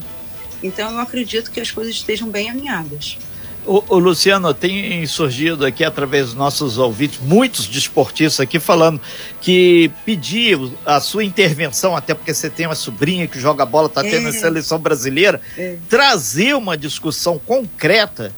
Então, 0.62 0.92
eu 0.92 1.00
acredito 1.00 1.52
que 1.52 1.60
as 1.60 1.72
coisas 1.72 1.94
estejam 1.94 2.30
bem 2.30 2.50
alinhadas. 2.50 3.18
O, 3.66 3.82
o, 3.96 3.98
Luciano, 3.98 4.54
tem 4.54 5.06
surgido 5.06 5.66
aqui 5.66 5.86
através 5.86 6.28
dos 6.28 6.36
nossos 6.36 6.78
ouvintes, 6.78 7.20
muitos 7.22 7.66
desportistas 7.66 8.42
aqui 8.42 8.60
falando 8.60 9.00
que 9.40 9.90
pediu 10.06 10.74
a 10.86 11.00
sua 11.00 11.24
intervenção, 11.24 11.96
até 11.96 12.14
porque 12.14 12.34
você 12.34 12.50
tem 12.50 12.66
uma 12.66 12.76
sobrinha 12.76 13.26
que 13.26 13.40
joga 13.40 13.66
bola, 13.66 13.88
está 13.88 14.02
tendo 14.02 14.28
é. 14.28 14.30
a 14.30 14.34
seleção 14.34 14.80
brasileira, 14.80 15.40
é. 15.58 15.78
trazer 15.88 16.56
uma 16.56 16.78
discussão 16.78 17.40
concreta 17.40 18.34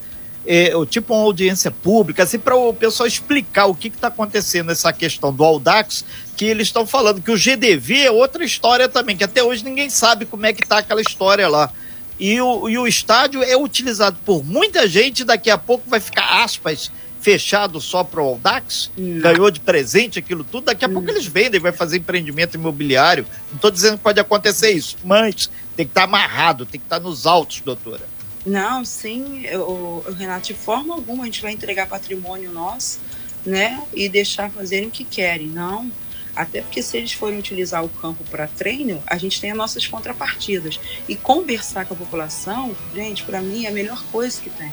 é, 0.46 0.72
tipo 0.90 1.14
uma 1.14 1.24
audiência 1.24 1.72
pública, 1.72 2.24
assim, 2.24 2.38
para 2.38 2.56
o 2.56 2.74
pessoal 2.74 3.08
explicar 3.08 3.66
o 3.66 3.76
que 3.76 3.88
está 3.88 4.08
acontecendo 4.08 4.68
nessa 4.68 4.94
questão 4.94 5.34
do 5.34 5.44
Audax, 5.44 6.06
que 6.38 6.46
eles 6.46 6.68
estão 6.68 6.86
falando 6.86 7.22
que 7.22 7.32
o 7.32 7.38
GDV 7.38 8.02
é 8.02 8.12
outra 8.12 8.44
história 8.44 8.88
também, 8.88 9.18
que 9.18 9.24
até 9.24 9.44
hoje 9.44 9.64
ninguém 9.64 9.90
sabe 9.90 10.26
como 10.26 10.46
é 10.46 10.54
que 10.54 10.64
está 10.64 10.80
aquela 10.80 11.02
história 11.02 11.48
lá. 11.48 11.72
E 12.20 12.40
o, 12.40 12.70
e 12.70 12.78
o 12.78 12.88
estádio 12.88 13.44
é 13.44 13.58
utilizado 13.58 14.18
por 14.26 14.44
muita 14.44 14.88
gente, 14.88 15.24
daqui 15.24 15.50
a 15.50 15.58
pouco 15.58 15.90
vai 15.90 16.00
ficar, 16.00 16.44
aspas, 16.44 16.92
fechado 17.20 17.82
só 17.82 18.04
para 18.04 18.22
o 18.22 18.28
Audax, 18.28 18.92
Não. 18.96 19.22
ganhou 19.22 19.50
de 19.50 19.60
presente 19.60 20.20
aquilo 20.20 20.44
tudo, 20.44 20.66
daqui 20.66 20.86
a 20.86 20.90
pouco 20.90 21.10
eles 21.10 21.26
vendem, 21.26 21.60
vai 21.60 21.72
fazer 21.72 21.98
empreendimento 21.98 22.54
imobiliário. 22.54 23.26
Não 23.50 23.56
estou 23.56 23.72
dizendo 23.72 23.98
que 23.98 24.04
pode 24.04 24.20
acontecer 24.20 24.72
isso, 24.72 24.96
mas 25.04 25.50
tem 25.76 25.86
que 25.86 25.92
estar 25.92 26.02
tá 26.02 26.08
amarrado, 26.08 26.66
tem 26.68 26.80
que 26.80 26.86
estar 26.86 27.00
tá 27.00 27.04
nos 27.04 27.26
autos, 27.26 27.62
doutora. 27.62 28.15
Não, 28.46 28.86
sim, 28.86 29.44
o, 29.56 30.04
Renato, 30.18 30.48
de 30.48 30.54
forma 30.54 30.94
alguma 30.94 31.24
a 31.24 31.26
gente 31.26 31.42
vai 31.42 31.52
entregar 31.52 31.88
patrimônio 31.88 32.52
nosso, 32.52 33.00
né, 33.44 33.82
e 33.94 34.08
deixar 34.08 34.52
fazerem 34.52 34.88
o 34.88 34.92
que 34.92 35.04
querem. 35.04 35.48
Não, 35.48 35.92
até 36.36 36.62
porque 36.62 36.84
se 36.84 36.98
eles 36.98 37.14
forem 37.14 37.40
utilizar 37.40 37.84
o 37.84 37.90
campo 37.90 38.24
para 38.30 38.48
treino, 38.48 39.02
a 39.08 39.18
gente 39.18 39.40
tem 39.40 39.52
as 39.52 39.58
nossas 39.58 39.88
contrapartidas. 39.88 40.80
E 41.08 41.16
conversar 41.16 41.86
com 41.86 41.94
a 41.94 41.98
população, 41.98 42.76
gente, 42.94 43.24
para 43.24 43.42
mim 43.42 43.66
é 43.66 43.70
a 43.70 43.72
melhor 43.72 44.04
coisa 44.12 44.40
que 44.42 44.50
tem. 44.50 44.72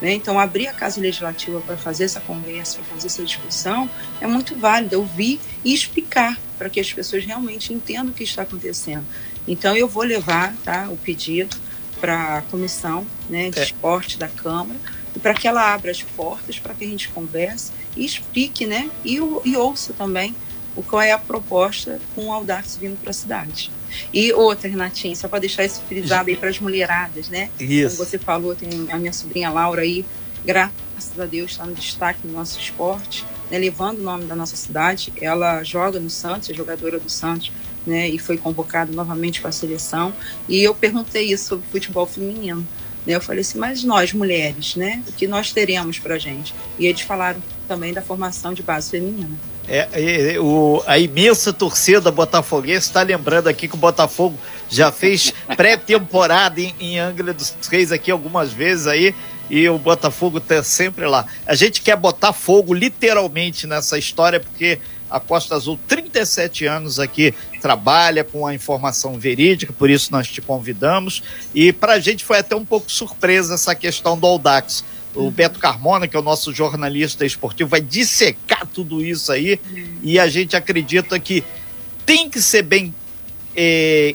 Né? 0.00 0.14
Então, 0.14 0.38
abrir 0.38 0.66
a 0.66 0.72
Casa 0.72 1.00
Legislativa 1.00 1.60
para 1.60 1.76
fazer 1.76 2.04
essa 2.04 2.20
conversa, 2.20 2.78
para 2.78 2.84
fazer 2.94 3.06
essa 3.06 3.22
discussão, 3.22 3.88
é 4.20 4.26
muito 4.26 4.56
válido. 4.56 4.98
Ouvir 4.98 5.38
e 5.64 5.72
explicar 5.72 6.40
para 6.58 6.68
que 6.70 6.80
as 6.80 6.92
pessoas 6.92 7.24
realmente 7.24 7.72
entendam 7.72 8.08
o 8.08 8.12
que 8.12 8.24
está 8.24 8.42
acontecendo. 8.42 9.04
Então 9.46 9.76
eu 9.76 9.86
vou 9.86 10.02
levar 10.02 10.56
tá, 10.64 10.88
o 10.88 10.96
pedido 10.96 11.56
para 12.02 12.38
a 12.38 12.42
comissão 12.42 13.06
né, 13.30 13.48
de 13.48 13.60
é. 13.60 13.62
esporte 13.62 14.18
da 14.18 14.26
Câmara 14.26 14.78
e 15.14 15.20
para 15.20 15.34
que 15.34 15.46
ela 15.46 15.72
abra 15.72 15.92
as 15.92 16.02
portas 16.02 16.58
para 16.58 16.74
que 16.74 16.82
a 16.82 16.88
gente 16.88 17.08
converse 17.10 17.70
e 17.96 18.04
explique, 18.04 18.66
né, 18.66 18.90
e, 19.04 19.18
e 19.44 19.56
ouça 19.56 19.92
também 19.92 20.34
o 20.74 20.82
qual 20.82 21.00
é 21.00 21.12
a 21.12 21.18
proposta 21.18 22.00
com 22.14 22.26
o 22.26 22.32
Audax 22.32 22.76
vindo 22.76 22.98
para 23.00 23.10
a 23.10 23.14
cidade. 23.14 23.70
E 24.12 24.32
outra, 24.32 24.68
Renatinha, 24.68 25.14
só 25.14 25.28
para 25.28 25.38
deixar 25.38 25.64
isso 25.64 25.82
frisado 25.86 26.30
aí 26.30 26.36
para 26.36 26.48
as 26.48 26.58
mulheradas, 26.58 27.28
né? 27.28 27.50
Isso. 27.60 27.96
Como 27.96 28.08
você 28.08 28.18
falou, 28.18 28.54
tem 28.54 28.90
a 28.90 28.98
minha 28.98 29.12
sobrinha 29.12 29.50
Laura 29.50 29.82
aí, 29.82 30.04
graças 30.44 31.18
a 31.18 31.26
Deus, 31.26 31.52
está 31.52 31.66
no 31.66 31.74
destaque 31.74 32.26
no 32.26 32.32
nosso 32.32 32.58
esporte, 32.58 33.22
né, 33.50 33.58
levando 33.58 33.98
o 33.98 34.02
nome 34.02 34.24
da 34.24 34.34
nossa 34.34 34.56
cidade. 34.56 35.12
Ela 35.20 35.62
joga 35.62 36.00
no 36.00 36.08
Santos, 36.08 36.48
é 36.48 36.54
jogadora 36.54 36.98
do 36.98 37.10
Santos, 37.10 37.52
né, 37.86 38.08
e 38.08 38.18
foi 38.18 38.36
convocada 38.36 38.92
novamente 38.92 39.40
para 39.40 39.50
a 39.50 39.52
seleção. 39.52 40.12
E 40.48 40.62
eu 40.62 40.74
perguntei 40.74 41.32
isso 41.32 41.48
sobre 41.48 41.66
futebol 41.70 42.06
feminino. 42.06 42.66
Né, 43.06 43.14
eu 43.14 43.20
falei 43.20 43.40
assim, 43.40 43.58
mas 43.58 43.82
nós, 43.82 44.12
mulheres, 44.12 44.76
né, 44.76 45.02
o 45.08 45.12
que 45.12 45.26
nós 45.26 45.52
teremos 45.52 45.98
para 45.98 46.18
gente? 46.18 46.54
E 46.78 46.86
eles 46.86 47.00
falaram 47.00 47.42
também 47.66 47.92
da 47.92 48.02
formação 48.02 48.52
de 48.52 48.62
base 48.62 48.90
feminina. 48.90 49.30
É, 49.68 49.88
é, 50.34 50.40
o, 50.40 50.82
a 50.86 50.98
imensa 50.98 51.52
torcida 51.52 52.10
botafoguense 52.10 52.88
está 52.88 53.02
lembrando 53.02 53.48
aqui 53.48 53.68
que 53.68 53.74
o 53.74 53.78
Botafogo 53.78 54.36
já 54.68 54.90
fez 54.90 55.32
pré-temporada 55.56 56.60
em, 56.60 56.74
em 56.80 56.98
Angra 56.98 57.32
dos 57.32 57.54
Reis 57.70 57.92
aqui 57.92 58.10
algumas 58.10 58.52
vezes 58.52 58.86
aí 58.86 59.14
e 59.48 59.68
o 59.68 59.78
Botafogo 59.78 60.38
está 60.38 60.62
sempre 60.62 61.06
lá. 61.06 61.26
A 61.46 61.54
gente 61.54 61.80
quer 61.82 61.96
botar 61.96 62.32
fogo 62.32 62.72
literalmente 62.74 63.66
nessa 63.66 63.98
história 63.98 64.40
porque 64.40 64.78
a 65.10 65.20
Costa 65.20 65.54
Azul, 65.54 65.78
37 66.12 66.66
anos 66.66 66.98
aqui, 66.98 67.34
trabalha 67.60 68.22
com 68.22 68.46
a 68.46 68.54
informação 68.54 69.18
verídica, 69.18 69.72
por 69.72 69.90
isso 69.90 70.12
nós 70.12 70.28
te 70.28 70.40
convidamos. 70.40 71.22
E 71.54 71.72
para 71.72 71.94
a 71.94 72.00
gente 72.00 72.24
foi 72.24 72.38
até 72.38 72.54
um 72.54 72.64
pouco 72.64 72.90
surpresa 72.90 73.54
essa 73.54 73.74
questão 73.74 74.18
do 74.18 74.26
Audax 74.26 74.84
o 75.14 75.30
Beto 75.30 75.58
Carmona, 75.58 76.08
que 76.08 76.16
é 76.16 76.18
o 76.18 76.22
nosso 76.22 76.52
jornalista 76.54 77.24
esportivo, 77.24 77.68
vai 77.68 77.80
dissecar 77.80 78.66
tudo 78.66 79.04
isso 79.04 79.30
aí. 79.30 79.60
Uhum. 79.70 79.98
E 80.02 80.18
a 80.18 80.26
gente 80.26 80.56
acredita 80.56 81.18
que 81.18 81.44
tem 82.06 82.30
que 82.30 82.40
ser 82.40 82.62
bem 82.62 82.94
é, 83.54 84.14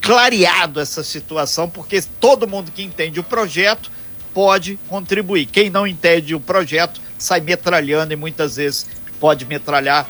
clareado 0.00 0.80
essa 0.80 1.02
situação, 1.02 1.68
porque 1.68 2.02
todo 2.20 2.46
mundo 2.46 2.70
que 2.70 2.82
entende 2.82 3.18
o 3.18 3.24
projeto 3.24 3.90
pode 4.34 4.78
contribuir. 4.88 5.46
Quem 5.46 5.70
não 5.70 5.86
entende 5.86 6.34
o 6.34 6.40
projeto 6.40 7.00
sai 7.16 7.40
metralhando 7.40 8.12
e 8.12 8.16
muitas 8.16 8.56
vezes 8.56 8.86
pode 9.18 9.46
metralhar 9.46 10.08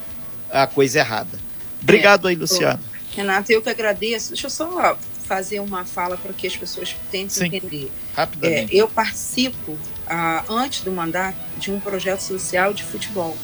a 0.51 0.67
coisa 0.67 0.99
errada. 1.01 1.39
Obrigado 1.83 2.27
é, 2.27 2.31
aí, 2.31 2.37
Luciano. 2.37 2.81
Renato, 3.15 3.53
eu 3.53 3.63
que 3.63 3.69
agradeço. 3.69 4.31
Deixa 4.31 4.47
eu 4.47 4.51
só 4.51 4.99
fazer 5.25 5.61
uma 5.61 5.85
fala 5.85 6.17
para 6.17 6.33
que 6.33 6.47
as 6.47 6.57
pessoas 6.57 6.95
tentem 7.11 7.29
Sim, 7.29 7.47
entender. 7.47 7.91
Rapidamente. 8.15 8.77
É, 8.77 8.81
eu 8.81 8.89
participo, 8.89 9.79
ah, 10.07 10.45
antes 10.49 10.83
do 10.83 10.93
mandato, 10.93 11.37
de 11.59 11.71
um 11.71 11.81
projeto 11.81 12.21
social 12.21 12.73
de 12.73 12.83
futebol. 12.83 13.37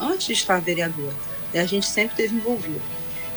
Antes 0.00 0.26
de 0.26 0.32
estar 0.32 0.60
vereador. 0.60 1.12
A 1.54 1.64
gente 1.64 1.86
sempre 1.86 2.10
esteve 2.12 2.36
envolvido. 2.36 2.80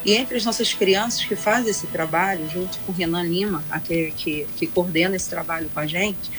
E 0.03 0.13
entre 0.13 0.35
as 0.35 0.43
nossas 0.43 0.73
crianças 0.73 1.23
que 1.23 1.35
fazem 1.35 1.69
esse 1.69 1.87
trabalho, 1.87 2.49
junto 2.49 2.77
com 2.79 2.91
o 2.91 2.95
Renan 2.95 3.23
Lima, 3.23 3.63
que, 3.85 4.11
que, 4.11 4.47
que 4.57 4.67
coordena 4.67 5.15
esse 5.15 5.29
trabalho 5.29 5.69
com 5.73 5.79
a 5.79 5.85
gente, 5.85 6.31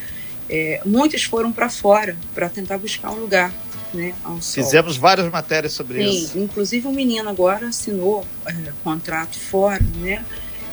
é, 0.49 0.81
muitas 0.85 1.23
foram 1.23 1.53
para 1.53 1.69
fora 1.69 2.17
para 2.35 2.49
tentar 2.49 2.79
buscar 2.79 3.11
um 3.11 3.21
lugar. 3.21 3.53
Né, 3.93 4.15
Fizemos 4.41 4.97
várias 4.97 5.31
matérias 5.31 5.73
sobre 5.73 6.03
Sim, 6.03 6.11
isso. 6.11 6.39
Inclusive 6.39 6.87
o 6.89 6.93
menino 6.93 7.29
agora 7.29 7.69
assinou 7.69 8.27
é, 8.47 8.73
contrato 8.83 9.39
fora, 9.39 9.85
né? 9.97 10.25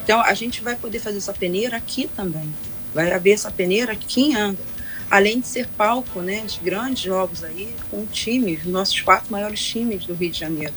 Então, 0.04 0.22
a 0.22 0.34
gente 0.34 0.62
vai 0.62 0.76
poder 0.76 1.00
fazer 1.00 1.18
essa 1.18 1.34
peneira 1.34 1.78
aqui 1.78 2.10
também. 2.16 2.52
Vai 2.94 3.12
haver 3.12 3.34
essa 3.34 3.52
peneira 3.52 3.94
aqui 3.94 4.22
em 4.22 4.36
Angra. 4.36 4.66
Além 5.08 5.40
de 5.40 5.48
ser 5.48 5.68
palco 5.68 6.22
né, 6.22 6.42
de 6.48 6.60
grandes 6.60 7.04
jogos 7.04 7.44
aí, 7.44 7.76
com 7.92 8.06
times, 8.08 8.66
nossos 8.66 9.00
quatro 9.02 9.32
maiores 9.32 9.62
times 9.62 10.06
do 10.06 10.16
Rio 10.16 10.32
de 10.32 10.40
Janeiro. 10.40 10.74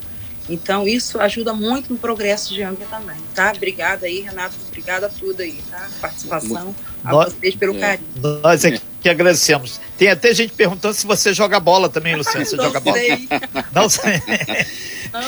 Então, 0.49 0.87
isso 0.87 1.19
ajuda 1.19 1.53
muito 1.53 1.91
no 1.91 1.97
progresso 1.97 2.53
de 2.53 2.61
Angra 2.61 2.85
também, 2.85 3.17
tá? 3.33 3.53
Obrigada 3.55 4.05
aí, 4.05 4.19
Renato. 4.19 4.55
Obrigada 4.67 5.07
a 5.07 5.09
tudo 5.09 5.41
aí, 5.41 5.63
tá? 5.69 5.89
Participação, 6.01 6.75
a 7.03 7.11
nós, 7.11 7.33
vocês 7.33 7.55
pelo 7.55 7.75
é, 7.75 7.79
carinho. 7.79 8.07
Nós 8.41 8.65
é 8.65 8.79
que 9.01 9.09
agradecemos. 9.09 9.79
Tem 9.97 10.07
até 10.07 10.33
gente 10.33 10.53
perguntando 10.53 10.93
se 10.93 11.05
você 11.05 11.33
joga 11.33 11.59
bola 11.59 11.89
também, 11.89 12.15
Luciano. 12.15 12.45
Você 12.45 12.55
joga 12.55 12.79
sei. 12.79 13.27
bola? 13.27 13.65
Não 13.75 13.89
sei. 13.89 14.21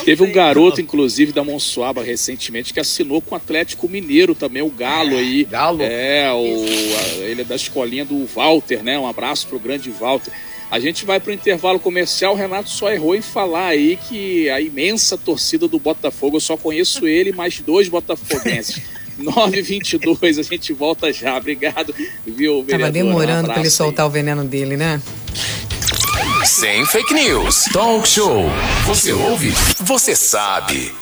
Teve 0.04 0.24
um 0.24 0.32
garoto, 0.32 0.82
inclusive, 0.82 1.32
da 1.32 1.44
Monsuaba 1.44 2.02
recentemente, 2.02 2.74
que 2.74 2.80
assinou 2.80 3.22
com 3.22 3.36
o 3.36 3.38
Atlético 3.38 3.88
Mineiro 3.88 4.34
também, 4.34 4.62
o 4.62 4.70
Galo 4.70 5.16
aí. 5.16 5.44
Galo? 5.44 5.84
É, 5.84 6.32
o, 6.32 6.66
a, 6.66 7.24
ele 7.26 7.42
é 7.42 7.46
da 7.46 7.56
escolinha 7.56 8.06
do 8.06 8.26
Walter, 8.26 8.82
né? 8.82 8.98
Um 8.98 9.08
abraço 9.08 9.46
pro 9.48 9.60
grande 9.60 9.92
Walter. 9.92 10.32
A 10.72 10.80
gente 10.80 11.06
vai 11.06 11.20
para 11.20 11.30
o 11.30 11.34
intervalo 11.34 11.80
comercial. 11.80 12.34
O 12.34 12.38
Renato 12.38 12.70
só 12.70 12.92
errou 12.92 13.16
em 13.16 13.22
falar 13.22 13.68
aí 13.68 13.98
que 14.10 14.50
a 14.50 14.60
imensa 14.60 15.18
torcida 15.18 15.68
do 15.68 15.78
Botafogo, 15.78 16.38
eu 16.38 16.42
só 16.42 16.58
conheço 16.58 17.08
ele 17.08 17.32
mais 17.32 17.60
dois 17.60 17.88
botafoguenses. 17.88 18.82
922, 19.18 20.40
a 20.40 20.44
gente 20.44 20.74
volta 20.74 21.12
já. 21.12 21.38
Obrigado, 21.38 21.94
viu, 22.26 22.64
vereador? 22.64 22.80
Tava 22.80 22.92
demorando 22.92 23.50
um 23.50 23.52
para 23.54 23.60
ele 23.62 23.70
soltar 23.70 24.06
aí. 24.06 24.10
o 24.10 24.12
veneno 24.12 24.44
dele, 24.44 24.78
né? 24.78 25.02
Sem 26.46 26.86
fake 26.86 27.14
news. 27.14 27.66
Talk 27.74 28.08
show. 28.08 28.46
Você 28.86 29.12
ouve? 29.12 29.52
Você 29.80 30.16
sabe. 30.16 30.92